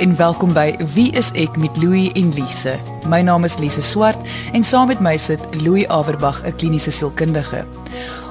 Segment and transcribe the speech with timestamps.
[0.00, 2.78] En welkom by Wie is ek met Louie en Lise.
[3.04, 7.66] My naam is Lise Swart en saam met my sit Louie Averbag, 'n kliniese sielkundige.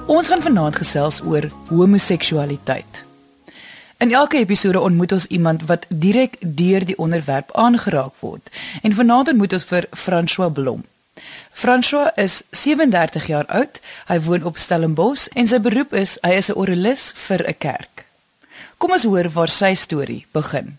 [0.07, 3.03] Ons gaan vanaand gesels oor homoseksualiteit.
[3.97, 8.49] In elke episode ontmoet ons iemand wat direk deur die onderwerp aangeraak word.
[8.81, 10.83] En vanaand ontmoet ons vir François Blom.
[11.51, 13.79] François is 37 jaar oud.
[14.05, 18.05] Hy woon op Stellenbosch en sy beroep is hy is 'n oralis vir 'n kerk.
[18.77, 20.77] Kom ons hoor waar sy storie begin.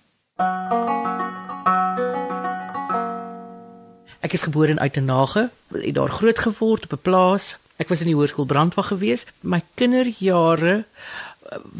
[4.20, 7.56] Ek is gebore in Uitenage, het daar groot geword op 'n plaas.
[7.76, 9.24] Ek was in die hoërskool brandwag gewees.
[9.40, 10.84] My kinderjare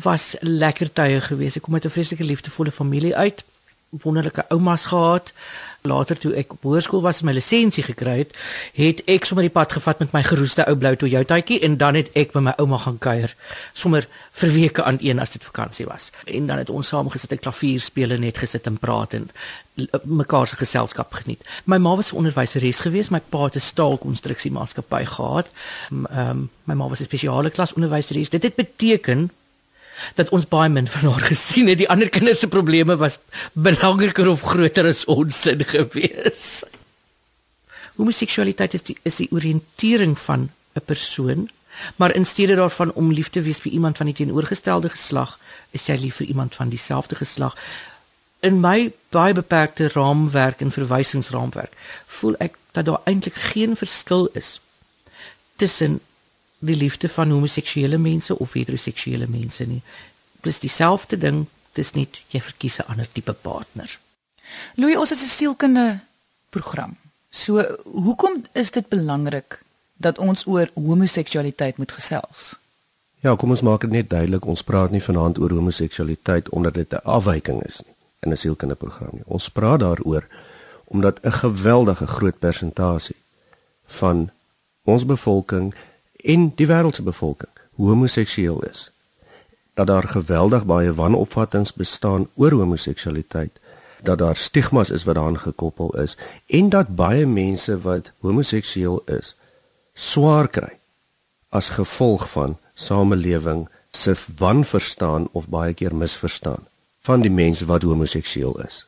[0.02, 1.56] was lekker tye gewees.
[1.56, 3.44] Ek kom uit 'n vreeslike liefdevolle familie uit.
[3.90, 5.32] Wonderlike oumas gehad.
[5.82, 8.34] Later toe ek op hoërskool was en my lisensie gekry het,
[8.76, 12.10] het ek sommer die pad gevat met my geroeste ou blou Toyotaatjie en dan het
[12.20, 13.32] ek by my ouma gaan kuier,
[13.74, 14.06] sommer
[14.42, 16.10] vir weke aan een as dit vakansie was.
[16.28, 19.26] En dan het ons saam gesit en klavier speel en net gesit en praat en
[20.04, 21.42] mekaar se geselskap geniet.
[21.64, 25.50] My ma was 'n onderwyseres gewees, my pa het 'n staalkonstruksie maatskappy gehad.
[25.90, 28.30] Ehm um, my ma was 'n spesiale klas onderwyseres.
[28.30, 29.30] Dit het beteken
[30.14, 31.78] dat ons baie min van haar gesien het.
[31.78, 33.18] Die ander kinders se probleme was
[33.52, 36.64] belangriker of groter as ons sin gewees.
[38.00, 41.50] Homoseksualiteit is die is die oriëntering van 'n persoon,
[41.96, 45.38] maar in steede daarvan om lief te wees vir iemand van die teenoorgestelde geslag,
[45.70, 47.56] is jy lief vir iemand van dieselfde geslag.
[48.40, 51.72] In my baie beperkte raamwerk en verwysingsraamwerk,
[52.06, 54.60] voel ek dat daar eintlik geen verskil is
[55.56, 56.00] tussen
[56.60, 59.82] die liefde van homoseksuele mense of heteroseksuele mense nie.
[60.44, 63.98] Dis dieselfde ding, dis net jy verkies 'n ander tipe partner.
[64.76, 66.00] Louis, ons is 'n sielkunde
[66.50, 66.96] program.
[67.30, 69.62] So, hoekom is dit belangrik
[69.96, 72.58] dat ons oor homoseksualiteit moet gesels?
[73.20, 76.92] Ja, kom ons maak dit net duidelik, ons praat nie vanaand oor homoseksualiteit omdat dit
[76.92, 79.22] 'n afwyking is nie in 'n sielkunde program nie.
[79.26, 80.26] Ons praat daaroor
[80.84, 83.16] omdat 'n geweldige groot persentasie
[83.86, 84.30] van
[84.84, 85.74] ons bevolking
[86.24, 88.90] en die wêreldse bevolking homoseksueel is.
[89.74, 93.60] Dat daar geweldig baie wanopvattinge bestaan oor homoseksualiteit,
[94.02, 96.16] dat daar stigmas is wat daaraan gekoppel is
[96.46, 99.36] en dat baie mense wat homoseksueel is
[99.92, 100.78] swaar kry
[101.48, 106.66] as gevolg van samelewing se wanverstaan of baie keer misverstaan
[107.00, 108.86] van die mense wat homoseksueel is.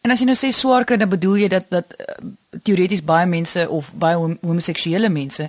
[0.00, 2.30] En as jy nou sê swaar kry, dan bedoel jy dat dat uh,
[2.62, 5.48] teoreties baie mense of baie homoseksuele mense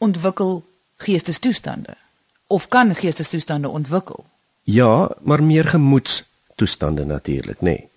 [0.00, 0.64] ontwikkel
[0.96, 1.96] geestestoestande
[2.46, 4.24] of kan geestestoestande ontwikkel?
[4.62, 7.62] Ja, maar meer gemoedstoestande natuurlik, nê.
[7.62, 7.88] Nee.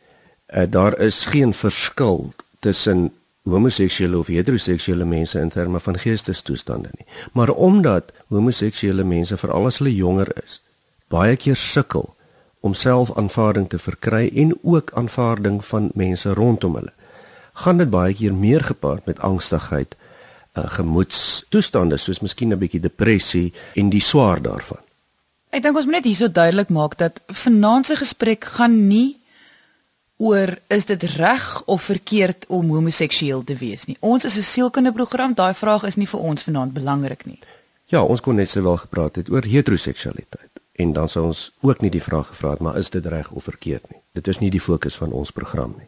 [0.53, 3.11] Uh, daar is geen verskil tussen
[3.43, 7.07] homoseksuele of heteroseksuele mense in terme van geestestoestande nie.
[7.31, 10.59] Maar omdat homoseksuele mense veral as hulle jonger is,
[11.07, 12.15] baie keer sukkel
[12.59, 16.93] om selfaanvaarding te verkry en ook aanvaarding van mense rondom hulle,
[17.53, 19.95] gaan dit baie keer meer gepaard met angstigheid
[20.57, 24.79] uh, gemoedstoestande soos miskien 'n bietjie depressie en die swaar daarvan.
[25.49, 29.17] Ek dink ons moet net hierso duidelik maak dat vanaand se gesprek gaan nie
[30.17, 33.97] oor is dit reg of verkeerd om homoseksueel te wees nie.
[33.99, 37.39] Ons is 'n sielkundige program, daai vraag is nie vir ons vanaand belangrik nie.
[37.85, 41.89] Ja, ons kon net sowel gepraat het oor heteroseksualiteit en dan sou ons ook nie
[41.89, 44.01] die vraag gevra het maar is dit reg of verkeerd nie.
[44.13, 45.87] Dit is nie die fokus van ons program nie.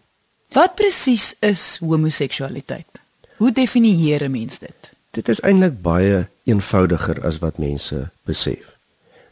[0.52, 3.05] Wat presies is homoseksualiteit?
[3.38, 4.92] Hoe definieer 'n mens dit?
[5.12, 8.76] Dit is eintlik baie eenvoudiger as wat mense besef.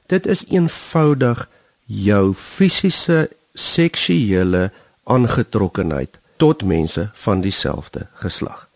[0.06, 1.50] Dit is eenvoudig
[1.86, 4.72] jou fisiese seksuele
[5.04, 8.70] aangetrokkenheid tot mense van dieselfde geslag.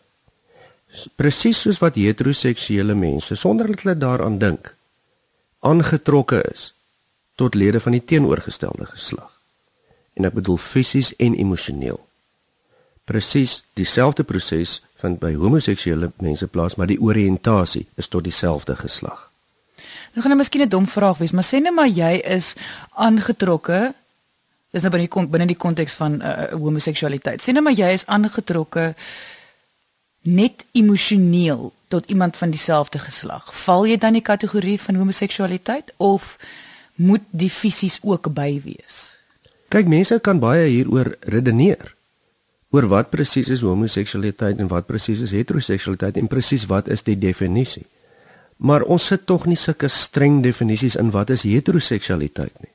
[1.15, 4.75] Presies soos wat heteroseksuele mense sonder dat hulle daaraan dink
[5.59, 6.73] aangetrokke is
[7.35, 9.31] tot lede van die teenoorgestelde geslag.
[10.13, 11.99] En ek bedoel fisies en emosioneel.
[13.03, 19.29] Presies dieselfde proses vind by homoseksuele mense plaas, maar die oriëntasie is tot dieselfde geslag.
[20.13, 22.55] Dit gaan nou miskien 'n dom vraag wees, maar sê net maar jy is
[22.93, 23.93] aangetrokke
[24.71, 27.41] dis nou binne die binne die konteks van uh, homoseksualiteit.
[27.43, 28.93] Sê net maar jy is aangetrokke
[30.27, 33.53] net emosioneel tot iemand van dieselfde geslag.
[33.63, 36.35] Val jy dan in die kategorie van homoseksualiteit of
[36.95, 39.15] moet die fisies ook by wees?
[39.71, 41.93] Kyk, mense kan baie hieroor redeneer
[42.71, 47.17] oor wat presies is homoseksualiteit en wat presies is heteroseksualiteit en presies wat is die
[47.17, 47.85] definisie.
[48.57, 52.73] Maar ons sit tog nie sulke streng definisies in wat is heteroseksualiteit nie.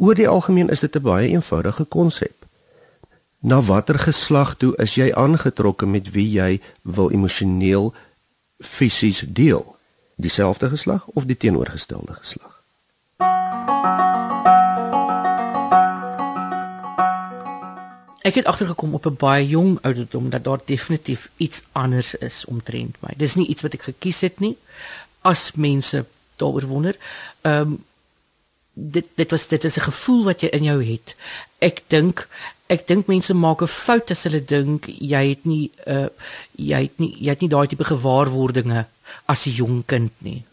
[0.00, 2.46] Oor die algemeen is dit 'n baie eenvoudige konsep.
[3.40, 7.94] Na watter geslag toe is jy aangetrokke met wie jy wil emosioneel
[8.58, 9.76] fisies deel?
[10.16, 12.60] Dieselfde geslag of die teenoorgestelde geslag?
[18.20, 22.96] Ek het agtergekom op 'n baie jong ouderdom dat daar definitief iets anders is omtrent
[23.00, 23.14] my.
[23.16, 24.56] Dis nie iets wat ek gekies het nie.
[25.20, 26.04] As mense
[26.36, 26.96] daaroor wonder,
[27.40, 27.84] ehm um,
[28.72, 31.16] dit dit was dit is 'n gevoel wat jy in jou het.
[31.58, 32.28] Ek dink
[32.66, 36.08] ek dink mense maak 'n fout as hulle dink jy het nie uh
[36.54, 38.86] jy het nie jy het nie daai tipe gewaarwordinge
[39.24, 40.44] as 'n jong kind nie.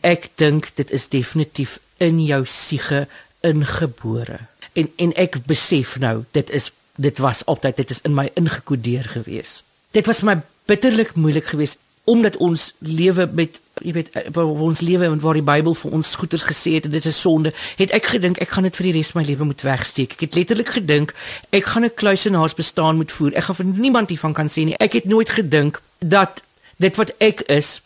[0.00, 3.08] Ek dink dit is definitief in jou siege
[3.40, 4.49] ingebore.
[4.72, 9.04] En en ek besef nou dit is dit was altyd dit is in my ingekodeer
[9.04, 9.62] gewees.
[9.90, 15.04] Dit was my bitterlik moeilik geweest omdat ons lewe met jy weet eh, ons lewe
[15.04, 18.10] en waar die Bybel vir ons goeders gesê het en dit is sonde, het ek
[18.14, 20.16] gedink ek gaan dit vir die res van my lewe moet wegsteek.
[20.16, 21.14] Ek het letterlik gedink
[21.56, 23.34] ek gaan 'n kluisenaars bestaan moet voer.
[23.34, 24.76] Ek gaan vir niemand hiervan kan sê nie.
[24.78, 26.42] Ek het nooit gedink dat
[26.76, 27.80] dit wat ek is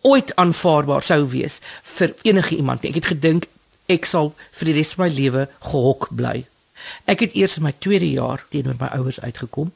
[0.00, 2.90] ooit aanvaarbaar sou wees vir enige iemand nie.
[2.90, 3.46] Ek het gedink
[3.90, 6.44] ek sal vir die res van my lewe gehok bly.
[7.10, 9.72] Ek het eers in my tweede jaar teenoor my ouers uitgekom.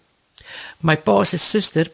[0.80, 1.90] My pa se suster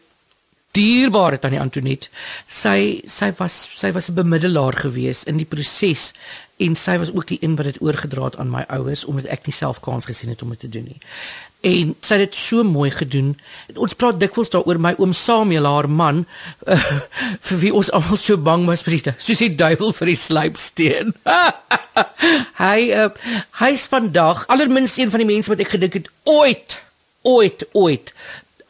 [0.75, 2.09] dierbare tannie Antoinette.
[2.47, 6.13] Sy sy was sy was 'n bemiddelaar gewees in die proses
[6.57, 9.45] en sy was ook die een wat dit oorgedra het aan my ouers omdat ek
[9.45, 10.99] nie self kans gesien het om dit te doen nie.
[11.61, 13.35] En sy het dit so mooi gedoen.
[13.75, 16.23] Ons praat dikwels daaroor my oom Samuel haar man
[16.65, 16.77] uh,
[17.47, 21.13] vir wie ons almal so bang was vir die soos die duiwel vir die slypsteen.
[22.65, 23.09] hy uh,
[23.61, 26.79] hy's vandag allerminst een van die mense wat ek gedink het ooit
[27.21, 28.15] ooit ooit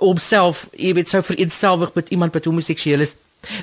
[0.02, 3.16] homself, jy weet, sou vereenselwig met iemand wat homoseksueel is,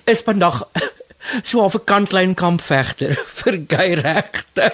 [0.06, 0.62] is vandag
[1.48, 4.70] so 'n kantlyn kampvegter vir gay regte.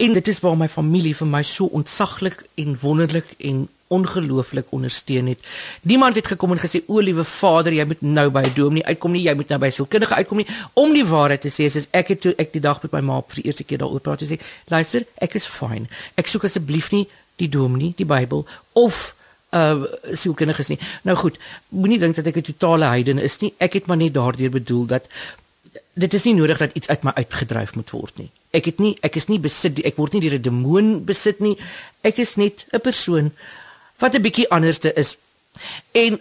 [0.00, 5.26] En dit is waar my familie vir my so ontsaglik en wonderlik en ongelooflik ondersteun
[5.26, 5.38] het.
[5.82, 9.12] Niemand het gekom en gesê o, liewe Vader, jy moet nou by 'n dominee uitkom
[9.12, 10.46] nie, jy moet nou by 'n sielkundige uitkom nie.
[10.72, 13.20] Om die waarheid te sê, is ek het toe ek die dag met my ma
[13.28, 15.88] vir die eerste keer daaroor praat sê, luister, ek is fyn.
[16.14, 19.14] Ek soek asseblief nie die dominee, die Bybel of
[19.52, 20.78] uh sielkundiges nie.
[21.02, 21.38] Nou goed,
[21.68, 23.52] moenie dink dat ek 'n totale heiden is nie.
[23.58, 25.04] Ek het maar net daardeur bedoel dat
[25.94, 28.30] dit is nie nodig dat iets uit my uitgedryf moet word nie.
[28.50, 31.56] Ek het nie ek is nie besit ek word nie deur 'n demoon besit nie.
[32.02, 33.32] Ek is net 'n persoon
[33.98, 35.16] wat 'n bietjie anderste is.
[35.92, 36.20] En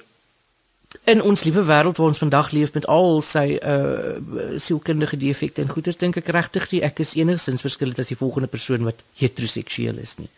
[1.04, 5.70] in ons liewe wêreld waar ons vandag leef met al sy uh sielkundige defekte en
[5.70, 9.98] goeters dink ek regtig nie ek is enigstens verskillend as die volgende persoon wat heteroseksueel
[9.98, 10.30] is nie.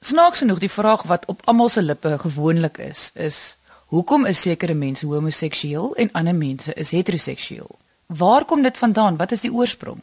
[0.00, 3.56] Snaaks genoeg die vraag wat op almal se lippe gewoonlik is, is
[3.86, 7.79] hoekom is sekere mense homoseksueel en ander mense is heteroseksueel?
[8.16, 9.16] Waar kom dit vandaan?
[9.16, 10.00] Wat is die oorsprong?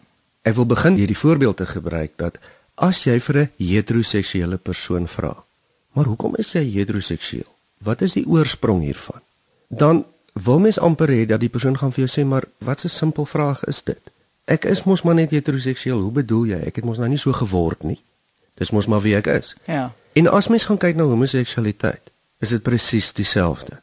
[0.48, 2.38] Ek wil begin hierdie voorbeeld te gebruik dat
[2.76, 5.44] as jy vir 'n heteroseksuele persoon vra,
[5.92, 7.52] maar hoekom is jy heteroseksueel?
[7.78, 9.22] Wat is die oorsprong hiervan?
[9.68, 12.90] Dan wil mens amper hê dat die persoon gaan vir jou sê, maar wat 'n
[12.90, 14.02] simpel vraag is dit?
[14.46, 16.00] Ek is mos maar net heteroseksueel.
[16.00, 16.60] Hoe bedoel jy?
[16.60, 18.00] Ek het mos nou nie so geword nie.
[18.54, 19.56] Dis mos maar wie ek is.
[19.66, 19.94] Ja.
[20.14, 23.82] En as mens gaan kyk na homoseksualiteit, is dit presies dieselfde.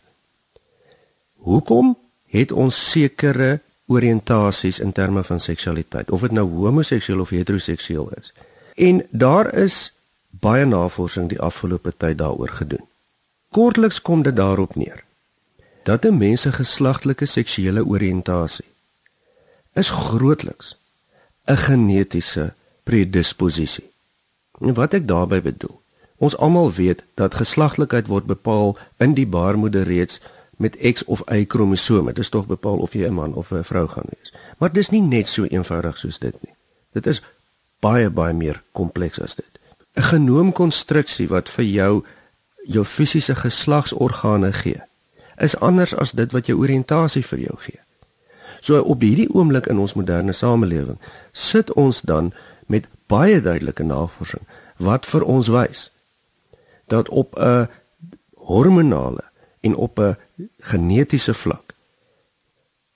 [1.36, 1.96] Hoekom
[2.26, 8.32] het ons sekere oriëntasies in terme van seksualiteit, of dit nou homoseksueel of heteroseksueel is?
[8.74, 9.92] En daar is
[10.30, 12.86] baie navorsing die afgelope tyd daaroor gedoen.
[13.50, 15.04] Kortliks kom dit daarop neer
[15.84, 18.70] dat 'n mens se geslagtelike seksuele oriëntasie
[19.72, 20.76] is grootliks
[21.44, 23.90] 'n genetiese predisposisie.
[24.60, 25.80] En wat ek daarmee bedoel,
[26.16, 30.20] ons almal weet dat geslaglikheid word bepaal in die baarmoeder reeds
[30.56, 32.12] met X of Y kromosome.
[32.12, 34.32] Dit is tog bepaal of jy 'n man of 'n vrou gaan wees.
[34.58, 36.54] Maar dis nie net so eenvoudig soos dit nie.
[36.92, 37.22] Dit is
[37.80, 39.58] baie baie meer kompleks as dit.
[39.94, 42.04] 'n Genoomkonstruksie wat vir jou
[42.64, 44.80] jou fisiese geslagsorgane gee,
[45.36, 47.80] is anders as dit wat jou oriëntasie vir jou gee.
[48.60, 50.98] So op hierdie oomblik in ons moderne samelewing
[51.32, 52.32] sit ons dan
[52.66, 54.42] met baie duidelike navorsing
[54.76, 55.90] wat vir ons wys
[56.88, 57.68] dat op 'n
[58.34, 59.24] hormonale
[59.64, 60.16] en op 'n
[60.60, 61.74] genetiese vlak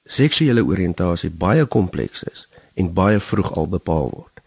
[0.09, 2.47] seksuele oriëntasie baie kompleks is
[2.81, 4.41] en baie vroeg al bepaal word.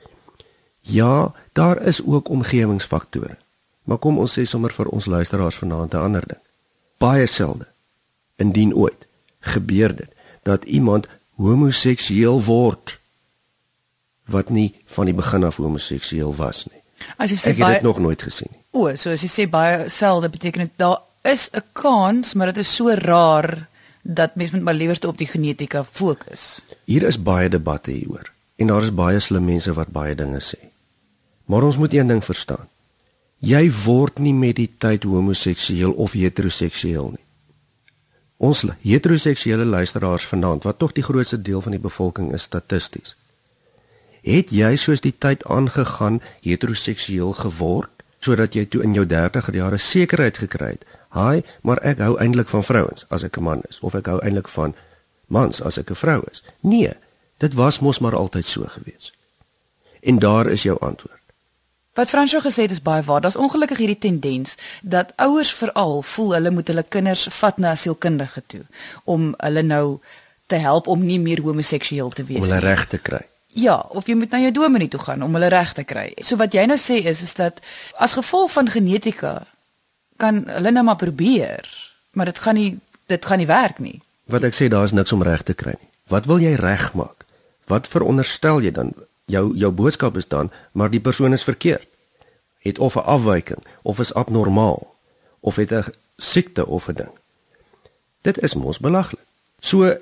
[0.81, 3.37] Ja, daar is ook omgewingsfaktore.
[3.83, 6.41] Maar kom ons sê sommer vir ons luisteraars vanaand 'n ander ding.
[6.97, 7.67] Baie selde
[8.35, 9.07] indien ooit
[9.39, 10.09] gebeur dit
[10.43, 12.97] dat iemand homoseksueel word
[14.25, 16.81] wat nie van die begin af homoseksueel was nie.
[17.17, 18.59] As jy sê ek het baie, dit nog nooit gesien nie.
[18.71, 22.57] O, so as jy sê baie selde beteken dit daar is 'n kans, maar dit
[22.57, 23.67] is so raar
[24.01, 26.61] dat mens met maar liewerste op die genetika fokus.
[26.83, 30.59] Hier is baie debatte hieroor en daar is baie slim mense wat baie dinge sê.
[31.45, 32.67] Maar ons moet een ding verstaan.
[33.37, 37.25] Jy word nie met die tyd homoseksueel of heteroseksueel nie.
[38.37, 43.15] Ons heteroseksuele luisteraars vanaand, wat tog die grootste deel van die bevolking is statisties,
[44.21, 47.89] Het jy soos die tyd aangegaan heteroseksueel geword
[48.21, 50.83] sodat jy toe in jou 30er jare sekerheid gekry het.
[51.11, 54.19] Haai, maar ek hou eintlik van vrouens as ek 'n man is of ek hou
[54.23, 54.75] eintlik van
[55.27, 56.43] mans as ek 'n vrou is.
[56.59, 56.93] Nee,
[57.37, 59.13] dit was mos maar altyd so gewees.
[59.99, 61.19] En daar is jou antwoord.
[61.93, 63.21] Wat Fransjo gesê het is baie waar.
[63.21, 67.77] Daar's ongelukkig hierdie tendens dat ouers veral voel hulle moet hulle kinders vat na 'n
[67.77, 68.65] sielkundige toe
[69.03, 69.99] om hulle nou
[70.45, 72.47] te help om nie meer homoseksueel te wees nie.
[72.47, 73.21] Om hulle reg te kry.
[73.47, 76.11] Ja, of jy moet na jou dominee toe gaan om hulle reg te kry.
[76.15, 77.59] So wat jy nou sê is is dat
[77.93, 79.47] as gevolg van genetika
[80.21, 81.67] kan hulle nou maar probeer,
[82.13, 82.71] maar dit gaan nie
[83.11, 83.97] dit gaan nie werk nie.
[84.31, 85.89] Wat ek sê daar is niks om reg te kry nie.
[86.11, 87.25] Wat wil jy regmaak?
[87.71, 88.93] Wat veronderstel jy dan?
[89.31, 91.87] Jou jou boodskap is dan, maar die persoon is verkeerd.
[92.61, 94.95] Het of 'n afwyking of is abnormaal
[95.39, 97.13] of het 'n siekte of 'n ding.
[98.21, 99.25] Dit is mos belaglik.
[99.59, 99.97] So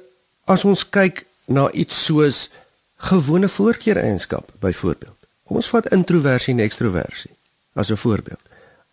[0.46, 2.50] as ons kyk na iets soos
[2.98, 5.18] gewone voorkeureienskap byvoorbeeld.
[5.44, 7.32] Kom ons vat introversie en ekstroversie
[7.74, 8.49] as 'n voorbeeld.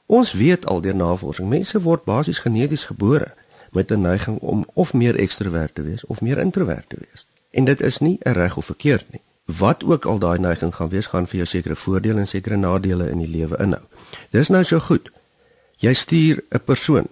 [0.07, 3.35] Ons weet al deur navorsing, mense word basies geneties gebore
[3.73, 7.27] met 'n neiging om of meer ekstrovert te wees of meer introvert te wees.
[7.51, 9.21] En dit is nie 'n reg of verkeerd nie.
[9.45, 13.11] Wat ook al daai neiging gaan wees, gaan vir jou sekere voordele en sekere nadele
[13.11, 13.83] in die lewe inhou.
[14.31, 15.11] Dis nou so goed.
[15.77, 17.07] Jy stuur 'n persoon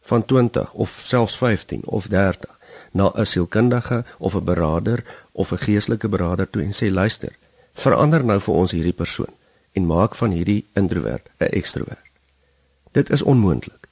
[0.00, 2.58] van 20 of selfs 15 of 30
[2.90, 7.36] na 'n sielkundige of 'n beraader of 'n geestelike beraader toe en sê luister,
[7.72, 9.34] verander nou vir ons hierdie persoon
[9.72, 12.09] en maak van hierdie introvert 'n ekstrovert.
[12.90, 13.88] Dit is onmoontlik.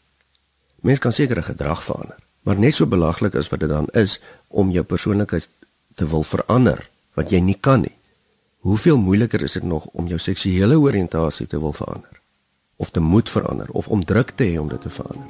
[0.81, 4.71] Mens kan sekere gedrag verander, maar net so belaglik as wat dit dan is om
[4.71, 5.49] jou persoonlikheid
[5.95, 7.95] te wil verander wat jy nie kan nie.
[8.59, 12.21] Hoeveel moeiliker is dit nog om jou seksuele oriëntasie te wil verander
[12.77, 15.27] of te moet verander of om druk te hê om dit te verander?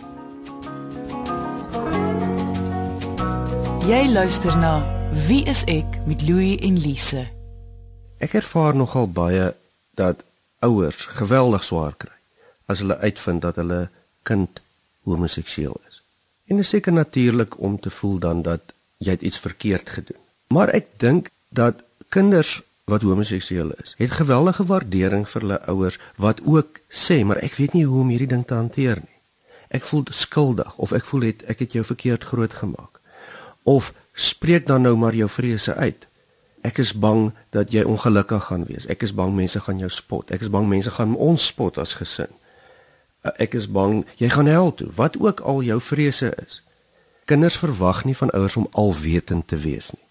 [3.89, 4.81] Jy luister na
[5.29, 7.25] Wie is ek met Louie en Lise.
[8.21, 9.55] Ek ervaar nogal baie
[9.97, 10.25] dat
[10.61, 12.18] ouers geweldig swaar kry
[12.69, 13.89] as hulle uitvind dat hulle
[14.29, 14.61] kind
[15.09, 16.03] homoseksueel is.
[16.49, 18.73] En dit is seker natuurlik om te voel dan dat
[19.05, 20.21] jy iets verkeerd gedoen.
[20.53, 26.41] Maar ek dink dat kinders wat homoseksueel is, het geweldige waardering vir hulle ouers wat
[26.45, 29.17] ook sê, maar ek weet nie hoe om hierdie ding te hanteer nie.
[29.69, 33.01] Ek voel skuldig of ek voel het ek het jou verkeerd grootgemaak
[33.69, 36.07] of spreek dan nou maar jou vrese uit.
[36.65, 38.89] Ek is bang dat jy ongelukkig gaan wees.
[38.89, 40.33] Ek is bang mense gaan jou spot.
[40.33, 42.33] Ek is bang mense gaan ons spot as gesin.
[43.29, 46.63] Uh, ek is bang jy gaan hel toe, wat ook al jou vrese is.
[47.29, 50.05] Kinders verwag nie van ouers om alwetend te wees nie.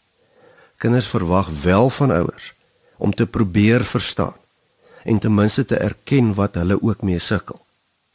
[0.77, 2.53] Kinders verwag wel van ouers
[2.97, 4.37] om te probeer verstaan
[5.03, 7.61] en ten minste te erken wat hulle ook mee sukkel.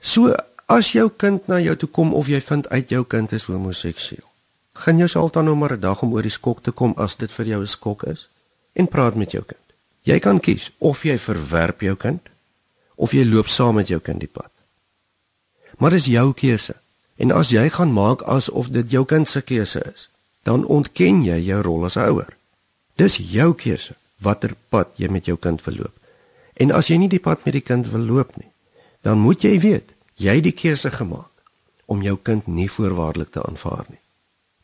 [0.00, 0.34] So
[0.66, 4.26] as jou kind na jou toe kom of jy vind uit jou kind is homoseksueel
[4.72, 7.16] Gaan jy self dan nou maar 'n dag om oor die skok te kom as
[7.16, 8.28] dit vir jou 'n skok is
[8.72, 9.66] en praat met jou kind.
[10.02, 12.20] Jy kan kies of jy verwerp jou kind
[12.94, 14.51] of jy loop saam met jou kind die pad.
[15.78, 16.74] Maar dis jou keuse.
[17.16, 20.08] En as jy gaan maak asof dit jou kind se keuse is,
[20.42, 22.36] dan ontken jy jou rol as ouer.
[22.96, 25.94] Dis jou keuse watter pad jy met jou kind verloop.
[26.54, 28.50] En as jy nie die pad met die kind wil loop nie,
[29.02, 31.30] dan moet jy weet jy het die keuse gemaak
[31.86, 34.02] om jou kind nie voorwaardelik te aanvaar nie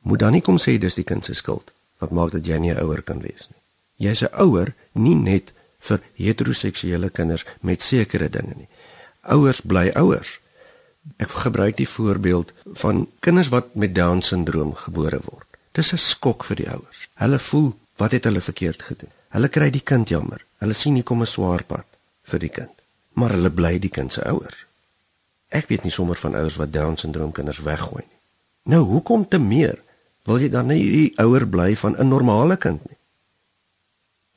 [0.08, 2.72] moet dan nie kom sê dis die kind se skuld wat maak dat jy nie
[2.72, 3.60] 'n ouer kan wees nie.
[4.08, 8.68] Jy's 'n ouer nie net vir heteroseksuele kinders met sekere dinge nie.
[9.22, 10.40] Ouers bly ouers.
[11.16, 15.46] Ek gebruik die voorbeeld van kinders wat met down syndroom gebore word.
[15.72, 17.08] Dis 'n skok vir die ouers.
[17.14, 19.10] Hulle voel wat het hulle verkeerd gedoen?
[19.28, 20.44] Hulle kry die kind jammer.
[20.58, 21.86] Hulle sien nie kom 'n swaar pad
[22.22, 22.74] vir die kind,
[23.12, 24.66] maar hulle bly die kind se ouers.
[25.48, 28.18] Ek weet nie sommer van ouers wat down syndroom kinders weggooi nie.
[28.62, 29.78] Nou, hoekom te meer
[30.28, 32.98] wil jy dan nie hierdie ouer bly van 'n normale kind nie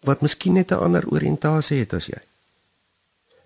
[0.01, 2.21] wat miskien net 'n ander oriëntasie het as jy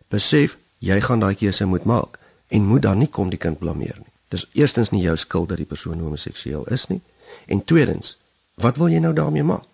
[0.10, 3.98] besef jy gaan daai keuse moet maak en moet dan nie kom die kind blameer
[3.98, 4.12] nie.
[4.34, 7.02] Dis eerstens nie jou skuld dat die persoon homoseksueel is nie.
[7.46, 8.18] En tweedens
[8.62, 9.68] wat wil jy nou daarmee maak?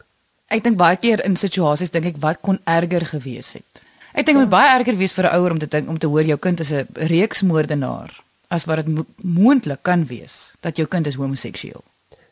[0.51, 3.83] Ek dink baie keer in situasies dink ek wat kon erger gewees het?
[4.11, 6.07] Ek dink dit moet baie erger wees vir 'n ouer om te dink om te
[6.07, 8.11] hoor jou kind is 'n reeksmoordenaar
[8.49, 11.83] as wat dit mo moontlik kan wees dat jou kind is homoseksueel.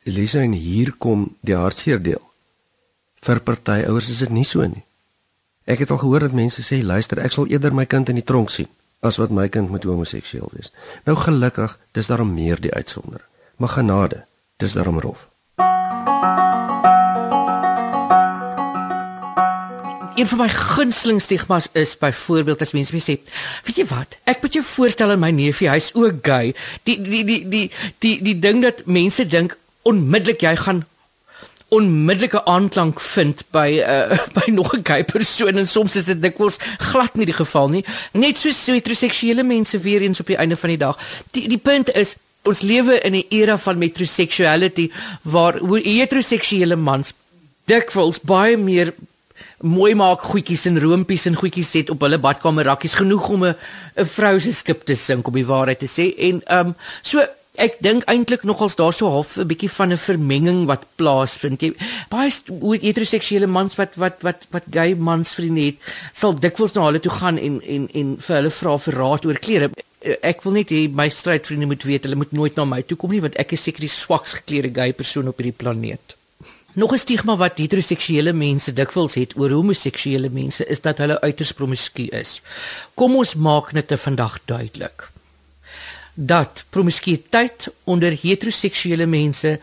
[0.04, 2.22] Elise en hier kom die hartseer deel.
[3.22, 4.84] Vir party ouers is dit nie so nie.
[5.66, 8.24] Ek het al gehoor dat mense sê luister, ek sal eerder my kind in die
[8.24, 8.68] tronk sien
[9.00, 10.74] as wat my kind moet homoseksueel wees.
[11.08, 13.24] Nou gelukkig, dis daarom meer die uitsonder.
[13.56, 14.26] Maar genade,
[14.58, 15.28] dis daarom rof.
[20.20, 23.16] Een van my gunsteling stigmas is byvoorbeeld as mense sê,
[23.64, 24.18] weet jy wat?
[24.28, 26.52] Ek moet jou voorstel aan my neefie, hy's ook gay.
[26.84, 27.66] Die die die die
[28.04, 29.56] die die ding dat mense dink
[29.88, 30.84] onmiddellik jy gaan
[31.70, 36.58] onmiddellike aanklank vind by uh, by nog 'n gay persoon en soms is dit dikwels
[36.78, 37.86] glad nie die geval nie.
[38.14, 40.98] Net so heteroseksuele mense weer eens op die einde van die dag.
[41.32, 47.14] Die die punt is ons lewe in 'n era van metrosexuality waar heteroseksuele mans
[47.66, 48.94] dikwels baie meer
[49.60, 53.56] mooi maak goedjies en roompies en goedjies het op hulle badkamer rakkies genoeg om 'n
[53.98, 57.20] 'n vrou se skip te sink om die waarheid te sê en ehm um, so
[57.60, 61.62] ek dink eintlik nogals daar so half 'n bietjie van 'n vermenging wat plaasvind.
[61.62, 61.74] Jy
[62.10, 62.32] baie
[62.82, 65.78] heteroseksuele mans wat wat wat wat gay mans vriende het,
[66.14, 69.40] sal dikwels na hulle toe gaan en en en vir hulle vra vir raad oor
[69.40, 69.70] klere.
[70.22, 73.12] Ek wil net hê my strydvriende moet weet hulle moet nooit na my toe kom
[73.12, 76.16] nie want ek is seker die swaks geklede gay persoon op hierdie planeet.
[76.74, 81.52] Nog 'n stigma wat heteroseksuele mense dikwels het oor homoseksuele mense is dat hulle uiters
[81.52, 82.42] promisku is.
[82.96, 85.10] Kom ons maak dit vandag duidelik
[86.20, 89.60] dat promiskuïteit onder heteroseksuele mense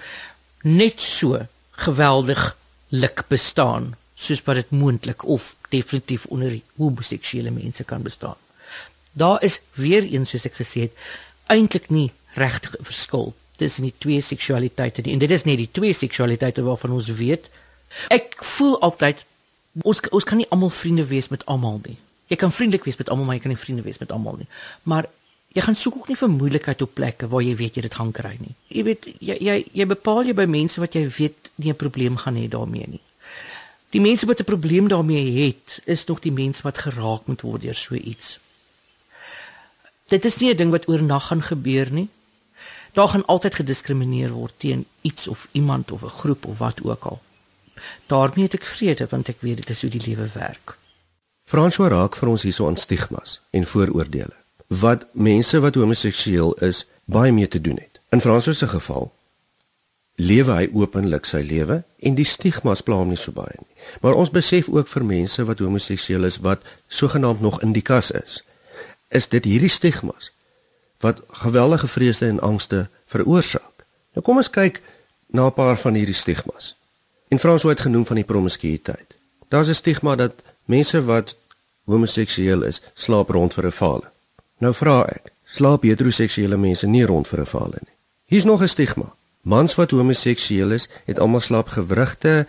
[0.63, 1.43] net so
[1.85, 2.57] geweldig
[2.89, 8.37] lik bestaan soos wat dit moontlik of definitief onder homoseksuele mense kan bestaan.
[9.13, 10.97] Daar is weer eens soos ek gesê het
[11.53, 12.09] eintlik nie
[12.41, 15.13] regtig 'n verskil tussen die twee seksualiteite nie.
[15.13, 17.51] En dit is net die twee seksualiteite waarvan ons weet.
[18.09, 19.25] Ek voel altyd
[19.83, 21.99] ons ons kan nie almal vriende wees met almal nie.
[22.27, 24.49] Jy kan vriendelik wees met almal, maar jy kan nie vriende wees met almal nie.
[24.83, 25.07] Maar
[25.57, 28.13] jy gaan soek ook nie vir moeilikheid op plekke waar jy weet jy dit gaan
[28.13, 28.55] kry nie.
[28.69, 32.17] Jy weet jy jy, jy bepaal jy by mense wat jy weet nie 'n probleem
[32.17, 33.05] gaan hê daarmee nie.
[33.91, 37.63] Die mense wat 'n probleem daarmee het, is nog die mense wat geraak moet word
[37.63, 38.39] deur so iets.
[40.09, 42.09] Dit is nie 'n ding wat oornag gaan gebeur nie.
[42.93, 47.05] Daar gaan altyd gediskrimineer word teen iets of iemand of 'n groep of wat ook
[47.05, 47.21] al.
[48.07, 50.77] Daarmee het ek vrede want ek weet dit is hoe die lewe werk.
[51.45, 57.33] François raak vir ons hierso aan stigmas en vooroordeele wat mense wat homoseksueel is baie
[57.33, 58.01] mee te doen het.
[58.11, 59.13] In Fransus se geval
[60.17, 63.75] lewe hy openlik sy lewe en die stigmas pla hom nie so baie nie.
[64.01, 68.11] Maar ons besef ook vir mense wat homoseksueel is wat sogenaamd nog in die kas
[68.11, 68.41] is,
[69.13, 70.33] is dit hierdie stigmas
[71.05, 73.85] wat geweldige vrese en angste veroorsaak.
[74.17, 74.81] Nou kom ons kyk
[75.29, 76.75] na 'n paar van hierdie stigmas.
[77.29, 79.17] In Frans word genoem van die promiskuïteit.
[79.49, 81.37] Daar's 'n stigma dat mense wat
[81.85, 84.05] homoseksueel is, slaap rond vir 'n vaal.
[84.59, 87.93] Nou vra ek, slaap heteroseksuele mense nie rond vir 'n vaal nie?
[88.27, 89.15] Hier's nog 'n stigma.
[89.43, 92.47] Mans wat homoseksueel is, het almal slaapgewrigte,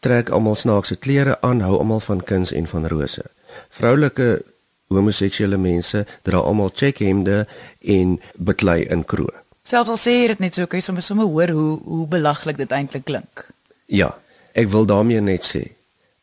[0.00, 3.22] trek almal snaakse klere aan, hou almal van kuns en van rose.
[3.68, 4.42] Vroulike
[4.88, 7.46] homoseksuele mense dra almal checkhemde
[7.80, 9.32] en beklei in kroe.
[9.62, 12.56] Selfs al sê jy dit net so, kan jy sommer sommer hoor hoe hoe belaglik
[12.56, 13.46] dit eintlik klink.
[13.86, 14.16] Ja,
[14.52, 15.62] ek wil daarmee net sê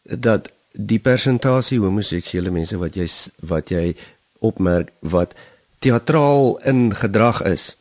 [0.04, 3.08] dat die persentasie homoseksuele mense wat jy
[3.48, 3.96] wat jy
[4.40, 5.36] opmerk wat
[5.80, 7.78] teatraal in gedrag is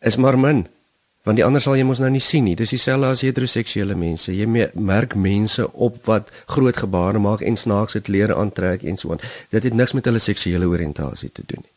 [0.00, 0.66] is maar min
[1.22, 2.56] want die ander sal jy mos nou nie sien nie.
[2.58, 4.32] Dis dieselfde as heteroseksuele mense.
[4.34, 9.22] Jy merk mense op wat groot gebare maak en snaakse klere aantrek en so aan.
[9.54, 11.70] Dit het niks met hulle seksuele oriëntasie te doen nie.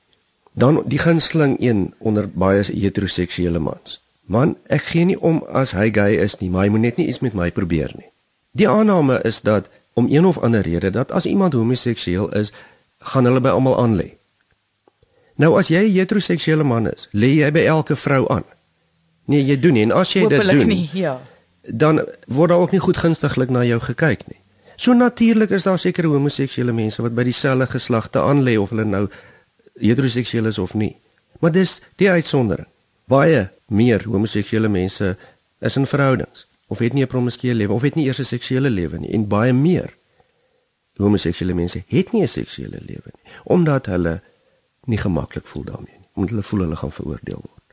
[0.55, 3.99] Dan die gunsteling een onder baie heteroseksuele mans.
[4.25, 7.09] Man ek gee nie om as hy gay is nie maar hy moet net nie
[7.11, 8.09] iets met my probeer nie.
[8.57, 12.53] Die aanname is dat om een of ander rede dat as iemand homoseksueel is
[13.05, 14.09] gaan hulle by almal aan lê.
[15.35, 18.43] Nou as jy 'n heteroseksuele man is, lê jy by elke vrou aan.
[19.25, 21.21] Nee, jy doen nie en as jy Hoopelik dit doen, nie, ja.
[21.61, 24.39] dan word daar ook nie goed gunstiglik na jou gekyk nie.
[24.75, 28.85] So natuurlik is daar sekere homoseksuele mense wat by dieselfde geslagte aan lê of hulle
[28.85, 29.07] nou
[29.79, 30.95] heteroseksueel is of nie.
[31.39, 32.67] Maar dis die uitsondering.
[33.07, 35.15] Baie meer homoseksuele mense
[35.59, 38.69] is in verhoudings of het nie 'n promiskuele lewe of het nie eers 'n seksuele
[38.69, 39.93] lewe nie en baie meer
[40.97, 44.21] homoseksuele mense het nie 'n seksuele lewe nie omdat hulle
[44.85, 47.65] nie gemaklik voel daarmee nie omdat hulle voel hulle gaan veroordeel word.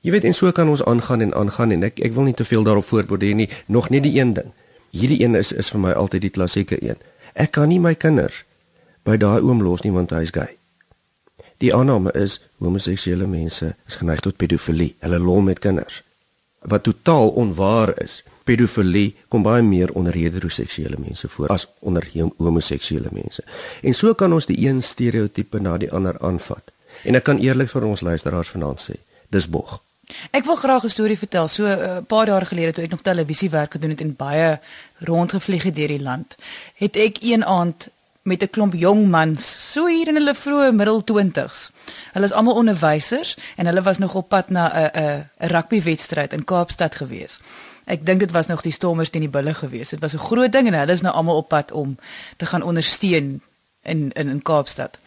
[0.00, 2.44] Jy weet en so kan ons aangaan en aangaan en ek ek wil nie te
[2.44, 4.52] veel daarop voortborduur nie nog net die een ding.
[4.90, 6.96] Hierdie een is is vir my altyd die klassieke een.
[7.34, 8.44] Ek kan nie my kinders
[9.04, 10.56] by daai oom los nie want hy is gay.
[11.60, 14.94] Die aanname is homoseksuele mense is geneig tot pedofilie.
[15.04, 16.02] Hulle lol met kinders.
[16.64, 22.06] Wat totaal onwaar is pedofilie kom baie meer onder heteroseksuele mense voor as onder
[22.38, 23.44] homoseksuele mense.
[23.82, 26.74] En so kan ons die een stereotipe na die ander aanvat.
[27.06, 28.98] En ek kan eerlik vir ons luisteraars vanaand sê,
[29.30, 29.78] dis bog.
[30.34, 31.48] Ek wil graag 'n storie vertel.
[31.48, 34.58] So 'n uh, paar jaar gelede toe ek nog televisiewerk gedoen het en baie
[34.98, 36.36] rondgevlieg het deur die land,
[36.74, 37.88] het ek een aand
[38.22, 41.70] met 'n klomp jong mans, so hier in hulle vroeë middel 20s.
[42.12, 46.32] Hulle is almal onderwysers en hulle was nog op pad na 'n 'n 'n rugbywedstryd
[46.32, 47.40] in Kaapstad gewees.
[47.90, 49.90] Ek dink dit was nog die stormers teen die bulle gewees.
[49.90, 51.98] Dit was 'n groot ding en hulle is nou almal op pad om
[52.36, 53.40] te gaan ondersteun
[53.82, 54.98] in in in Kaapstad.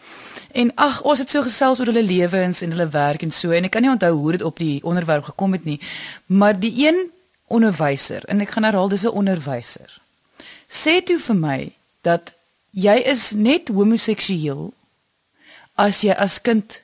[0.52, 3.64] En ag, ons het so gesels oor hulle lewens en hulle werk en so en
[3.64, 5.80] ek kan nie onthou hoe dit op die onderwerp gekom het nie.
[6.26, 7.10] Maar die een
[7.46, 10.00] onderwyser en ek gaan herhaal dis 'n onderwyser.
[10.68, 12.32] Sê toe vir my dat
[12.70, 14.72] jy is net homoseksueel
[15.74, 16.82] as jy as kind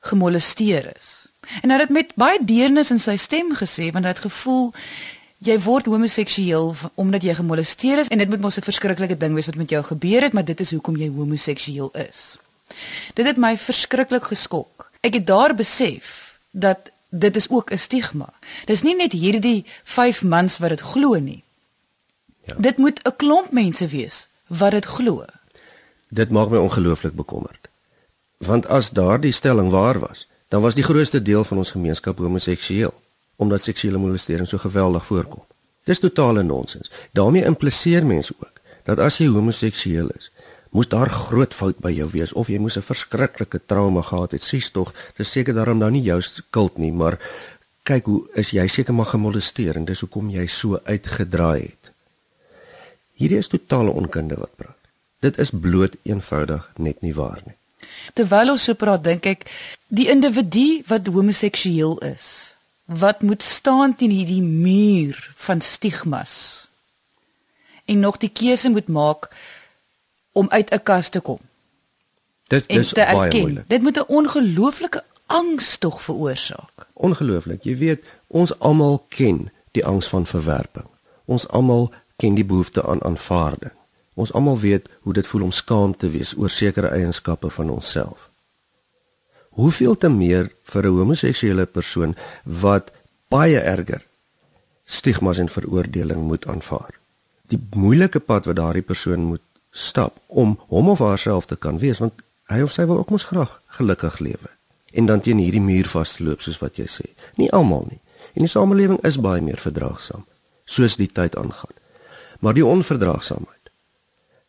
[0.00, 1.26] gemolesteer is.
[1.62, 4.72] En hy het met baie deernis in sy stem gesê want hy het gevoel
[5.38, 9.46] jy word homoseksueel omdat jy gemolesteer is en dit moet mos 'n verskriklike ding wees
[9.46, 12.38] wat met jou gebeur het, maar dit is hoekom jy homoseksueel is.
[13.14, 14.90] Dit het my verskriklik geskok.
[15.00, 18.32] Ek het daar besef dat dit is ook 'n stigma.
[18.66, 21.42] Dis nie net hierdie 5 mans wat dit glo nie.
[22.44, 22.54] Ja.
[22.58, 25.24] Dit moet 'n klomp mense wees wat dit glo.
[26.08, 27.68] Dit maak my ongelooflik bekommerd.
[28.36, 32.94] Want as daardie stelling waar was, dan was die grootste deel van ons gemeenskap homoseksueel
[33.38, 35.44] omdat seksuele molestering so geweldig voorkom.
[35.84, 36.90] Dis totale nonsens.
[37.12, 40.30] daarmee impliseer mense ook dat as jy homoseksueel is,
[40.70, 44.42] moes daar groot fout by jou wees of jy moes 'n verskriklike trauma gehad het.
[44.42, 47.18] Sies tog, dis seker daarom nou nie jou skuld nie, maar
[47.82, 51.92] kyk hoe is jy seker maar gemolesteer en dis hoekom jy so uitgedraai het.
[53.14, 54.76] Hierdie is totale onkunde wat praat.
[55.20, 57.54] Dit is bloot eenvoudig net nie waar nie.
[58.14, 59.46] Terwyl ons so praat, dink ek
[59.88, 62.47] die individu wat homoseksueel is,
[62.88, 66.32] wat moet staan teen hierdie muur van stigmas
[67.84, 69.28] en nog die keuse moet maak
[70.32, 71.38] om uit 'n kas te kom.
[72.48, 73.68] Dit is baie moeilik.
[73.68, 76.86] Dit moet 'n ongelooflike angs tog veroorsaak.
[76.92, 77.62] Ongelooflik.
[77.62, 80.86] Jy weet, ons almal ken die angs van verwerping.
[81.24, 83.72] Ons almal ken die behoefte aan aanvaarding.
[84.14, 88.27] Ons almal weet hoe dit voel om skaam te wees oor sekere eienskappe van onsself.
[89.58, 92.92] Hoeveel te meer vir 'n homoseksuele persoon wat
[93.28, 94.06] baie erger
[94.84, 96.94] stigmas en veroordeling moet aanvaar.
[97.48, 101.98] Die moeilike pad wat daardie persoon moet stap om hom of haarself te kan wees
[101.98, 104.50] want hy of sy wil ook mos graag gelukkig lewe
[104.92, 107.06] en dan teen hierdie muur vasloop soos wat jy sê.
[107.36, 108.00] Nie almal nie.
[108.34, 110.24] En die samelewing is baie meer verdraagsaam
[110.64, 111.74] soos die tyd aangaan.
[112.40, 113.72] Maar die onverdraagsaamheid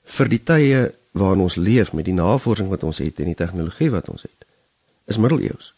[0.04, 3.90] vir die tye waarin ons leef met die navorsing wat ons het en die tegnologie
[3.90, 4.49] wat ons het
[5.10, 5.74] is middeleeus.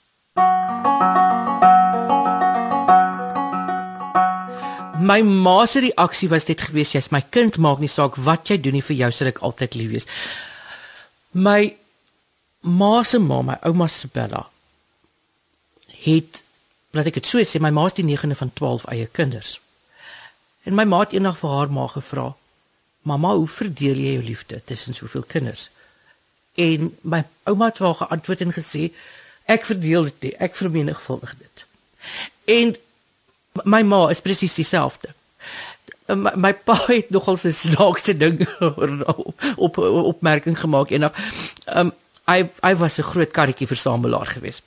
[5.01, 8.59] My ma se reaksie was net gewees jy's my kind maak nie saak wat jy
[8.61, 10.07] doen nie vir jou sal ek altyd lief wees.
[11.33, 11.73] My
[12.61, 14.45] ma se ma, my ouma se Bella
[16.01, 16.41] het
[16.93, 19.55] laat ek dit so sê my ma is die negende van 12 eie kinders.
[20.65, 22.27] En my ma het eendag vir haar ma gevra:
[23.01, 25.69] "Mamma, hoe verdeel jy jou liefde tussen soveel kinders?"
[26.55, 28.91] En my ouma het haar geantwoord en gesê:
[29.45, 31.65] "Ek verdeel dit nie, ek vermenigvuldig dit."
[32.45, 32.75] En
[33.65, 35.11] My ma is presies dieselfde.
[36.11, 41.15] My, my pa het nogal 'n snaakse ding op, op opmerking gemaak eendag.
[41.65, 41.91] Um
[42.27, 44.63] hy hy was 'n groot karretjie versamelaar geweest.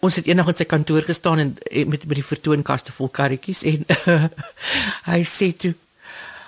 [0.00, 1.56] Ons het eendag in sy kantoor gestaan en
[1.86, 4.24] met met die vertoonkaste vol karretjies en uh,
[5.12, 5.74] hy sê toe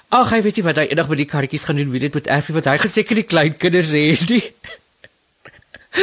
[0.09, 2.27] Ag, hy weet nie wat hy eendag met die karretjies gaan doen, weet dit met
[2.27, 4.53] Effie wat hy gesê het die klein kinders hê nie.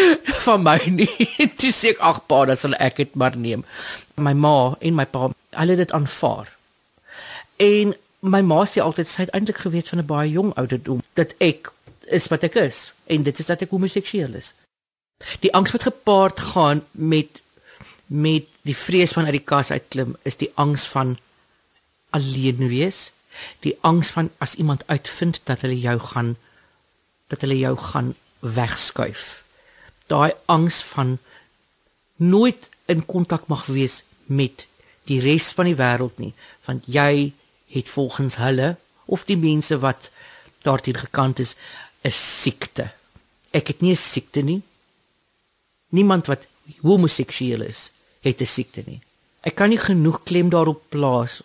[0.46, 1.10] van my nie.
[1.62, 3.66] Dis ek ag pa, dan sal ek dit maar neem.
[4.16, 6.50] My ma en my pa hulle dit aanvaar.
[7.62, 11.34] En my ma sê altyd sy het eintlik geweet van 'n baie jong ouderdom dat
[11.40, 11.72] ek
[12.08, 14.54] is wat ek is en dit is dat ek homoseksueel is.
[15.40, 17.42] Die angs wat gepaard gaan met
[18.08, 21.18] met die vrees van uit die kas uitklim is die angs van
[22.10, 23.12] alleen wees.
[23.60, 26.36] Die angs van as iemand uitvind dat hulle jou gaan
[27.28, 29.43] dat hulle jou gaan wegskuif.
[30.14, 31.18] Daai angs van
[32.22, 34.68] nooit in kontak mag wees met
[35.10, 36.34] die res van die wêreld nie,
[36.68, 37.34] want jy
[37.74, 40.10] het volgens hulle of die mense wat
[40.64, 41.56] daarteen gekant is,
[42.04, 42.92] 'n siekte.
[43.52, 44.62] Ek het nie 'n siekte nie.
[45.90, 46.48] Niemand wat
[46.82, 49.02] homoseksueel is, het 'n siekte nie.
[49.42, 51.42] Ek kan nie genoeg klem daarop plaas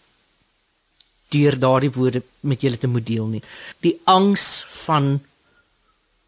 [1.29, 3.43] deur daardie woorde met julle te moet deel nie.
[3.81, 5.21] Die angs van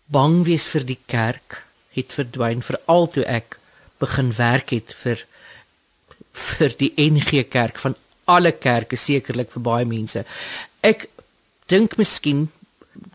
[0.07, 3.59] bang wees vir die kerk het verdwyn vir al toe ek
[4.01, 5.25] begin werk het vir
[6.33, 7.97] vir die NG Kerk van
[8.31, 10.23] alle kerke sekerlik vir baie mense.
[10.87, 11.09] Ek
[11.71, 12.49] dink miskien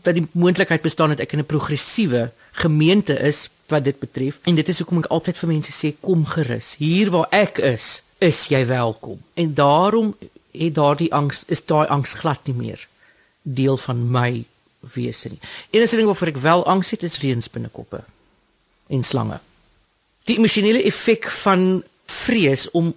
[0.04, 4.56] dat die moontlikheid bestaan dat ek in 'n progressiewe gemeente is wat dit betref en
[4.56, 6.76] dit is hoekom ek altyd vir mense sê kom gerus.
[6.78, 9.20] Hier waar ek is, is jy welkom.
[9.34, 10.16] En daarom
[10.52, 12.88] het daardie angs is daai angs glad nie meer
[13.42, 14.46] deel van my
[14.94, 15.40] wese nie.
[15.72, 18.04] Enigste ding waarvoor ek wel angs het is reënspinnekoppe
[18.88, 19.40] en slange.
[20.26, 22.94] Die emosionele effek van vrees om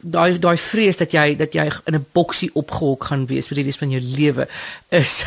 [0.00, 3.64] daai daai vrees dat jy dat jy in 'n boksie opgehok gaan wees vir die
[3.64, 4.48] res van jou lewe
[4.88, 5.24] is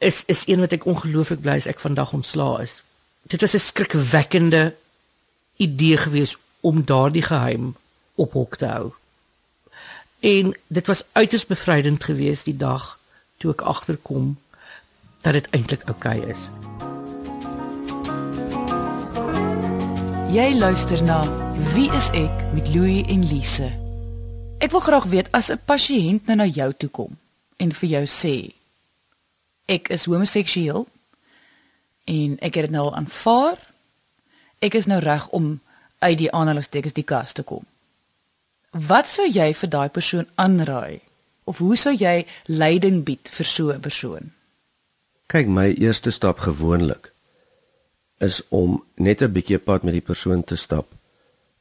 [0.00, 2.82] is is een wat ek ongelooflik bly is ek vandag ontslaa is.
[3.22, 4.74] Dit was 'n skrikwekkende
[5.56, 7.76] idee gewees om daardie geheim
[8.14, 8.92] op hok te hou.
[10.20, 12.98] En dit was uiters bevrydend geweest die dag
[13.36, 14.38] toe ek agterkom
[15.22, 16.48] dat dit eintlik oukei okay is.
[20.28, 21.22] Jy luister na
[21.72, 23.70] Wie is ek met Louie en Lise.
[24.60, 27.16] Ek wil graag weet as 'n pasiënt nou na jou toe kom
[27.56, 28.52] en vir jou sê
[29.66, 30.86] ek is homoseksueel
[32.04, 33.56] en ek het dit nou aanvaar.
[34.60, 35.60] Ek is nou reg om
[35.98, 37.64] uit die aanhalingstekens die kas te kom.
[38.70, 41.00] Wat sou jy vir daai persoon aanraai?
[41.44, 44.32] Of hoe sou jy leiding bied vir so 'n persoon?
[45.26, 47.12] Kyk, my eerste stap gewoonlik
[48.18, 50.86] is om net 'n bietjie pad met die persoon te stap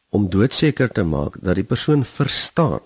[0.10, 2.82] om doodseker te maak dat die persoon verstaan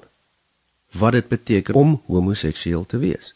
[0.92, 3.34] wat dit beteken om homoseksueel te wees.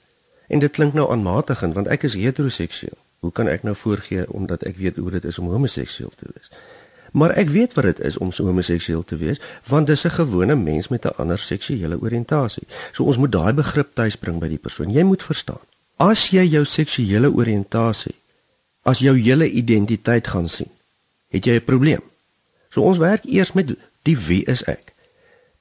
[0.47, 2.97] En dit klink nou aanmatigend want ek is heteroseksueel.
[3.19, 6.51] Hoe kan ek nou voorgee omdat ek weet hoe dit is om homoseksueel te wees?
[7.15, 9.39] Maar ek weet wat dit is om so homoseksueel te wees,
[9.71, 12.67] want dis 'n gewone mens met 'n ander seksuele oriëntasie.
[12.91, 14.91] So ons moet daai begrip tuisbring by die persoon.
[14.91, 15.63] Jy moet verstaan.
[15.95, 18.15] As jy jou seksuele oriëntasie
[18.85, 20.69] as jou hele identiteit gaan sien,
[21.33, 22.01] het jy 'n probleem.
[22.69, 24.93] So ons werk eers met die wie is ek?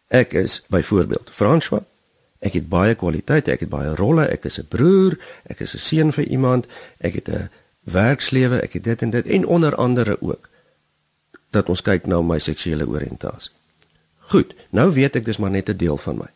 [0.08, 1.82] Ek is byvoorbeeld François.
[2.38, 5.78] Ek het baie kwaliteite, ek het baie rolle, ek is 'n broer, ek is 'n
[5.78, 6.66] seun vir iemand,
[6.98, 10.48] ek het 'n werkslewe, ek het dit en dit en onder andere ook
[11.50, 13.52] dat ons kyk na my seksuele oriëntasie.
[14.18, 16.30] Goed, nou weet ek dis maar net 'n deel van my.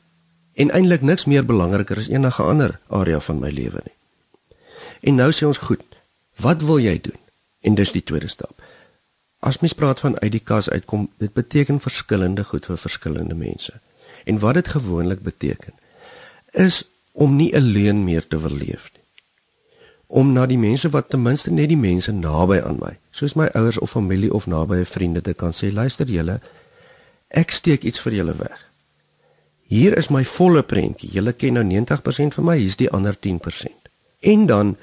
[0.55, 3.97] En eintlik niks meer belangriker as enige ander area van my lewe nie.
[5.01, 5.83] En nou sê ons goed,
[6.41, 7.19] wat wil jy doen?
[7.61, 8.63] En dis die tweede stap.
[9.39, 13.81] As mens praat van uit die kas uitkom, dit beteken verskillende goed vir verskillende mense.
[14.25, 15.75] En wat dit gewoonlik beteken
[16.51, 18.99] is om nie alleen meer te wil leef nie
[20.09, 23.51] om na die mense wat ten minste net die mense naby aan my, soos my
[23.59, 26.39] ouers of familie of nabye vriende te kan sê, luister julle,
[27.29, 28.63] ek steek iets vir julle weg.
[29.69, 31.11] Hier is my volle prentjie.
[31.13, 33.91] Julle ken nou 90% van my, hier's die ander 10%.
[34.25, 34.77] En dan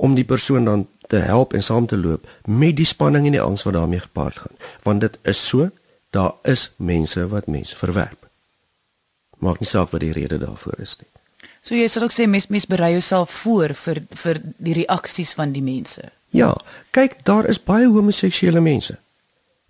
[0.00, 3.42] om die persoon dan te help en saam te loop met die spanning en die
[3.42, 4.56] angs wat daarmee gepaard gaan.
[4.86, 5.70] Want dit is so,
[6.14, 8.28] daar is mense wat mense verwerp.
[9.38, 11.10] Maak nie saak wat die rede daarvoor is nie.
[11.60, 15.52] So jy sal ook sê mes mes berei jouself voor vir vir die reaksies van
[15.52, 16.12] die mense.
[16.30, 16.54] Ja,
[16.94, 18.96] kyk, daar is baie homoseksuele mense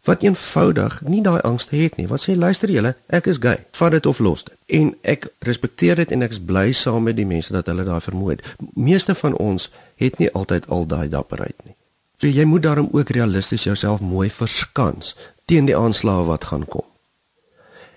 [0.09, 2.09] wat eenvoudig nie daai angs het nie.
[2.09, 3.59] Wat sê luister julle, ek is gay.
[3.77, 4.57] Vat dit of los dit.
[4.81, 8.01] En ek respekteer dit en ek is bly saam met die mense dat hulle daai
[8.01, 8.47] vermoë het.
[8.75, 9.69] Meeste van ons
[10.01, 11.77] het nie altyd al daai dapperheid nie.
[12.21, 15.17] So jy moet daarom ook realisties jouself mooi verskans
[15.49, 16.85] teen die aanslae wat gaan kom.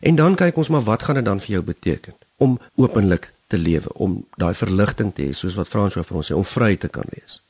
[0.03, 3.57] En dan kyk ons maar wat gaan dit dan vir jou beteken om openlik te
[3.57, 6.89] lewe, om daai verligting te hê, soos wat Frans vir ons sê, om vry te
[6.91, 7.42] kan wees.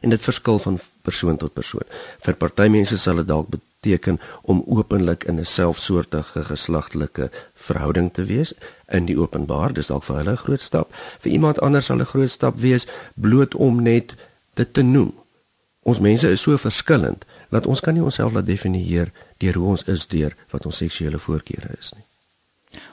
[0.00, 1.86] En dit verskil van persoon tot persoon.
[2.20, 8.24] Vir party mense sal dit dalk beteken om openlik in 'n selfsoortige geslagtelike verhouding te
[8.24, 8.54] wees
[8.88, 10.94] in die openbaar, dis dalk vir hulle 'n groot stap.
[11.18, 14.14] Vir iemand anders sal 'n groot stap wees bloot om net
[14.54, 15.14] dit te noem.
[15.82, 19.84] Ons mense is so verskillend dat ons kan nie onsself laat definieer deur hoe ons
[19.84, 22.04] is deur wat ons seksuele voorkeure is nie.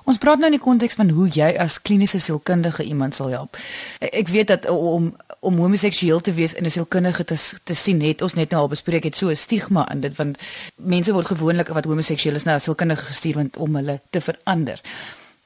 [0.03, 3.57] Ons praat nou in die konteks van hoe jy as kliniese sielkundige iemand sal help.
[3.99, 8.21] Ek weet dat om om homoseksueel te wees en 'n sielkundige te te sien het
[8.21, 10.37] ons net nou al bespreek het so 'n stigma in dit want
[10.75, 14.81] mense word gewoonlik wat homoseksueel is nou as sielkundige gestuur want om hulle te verander.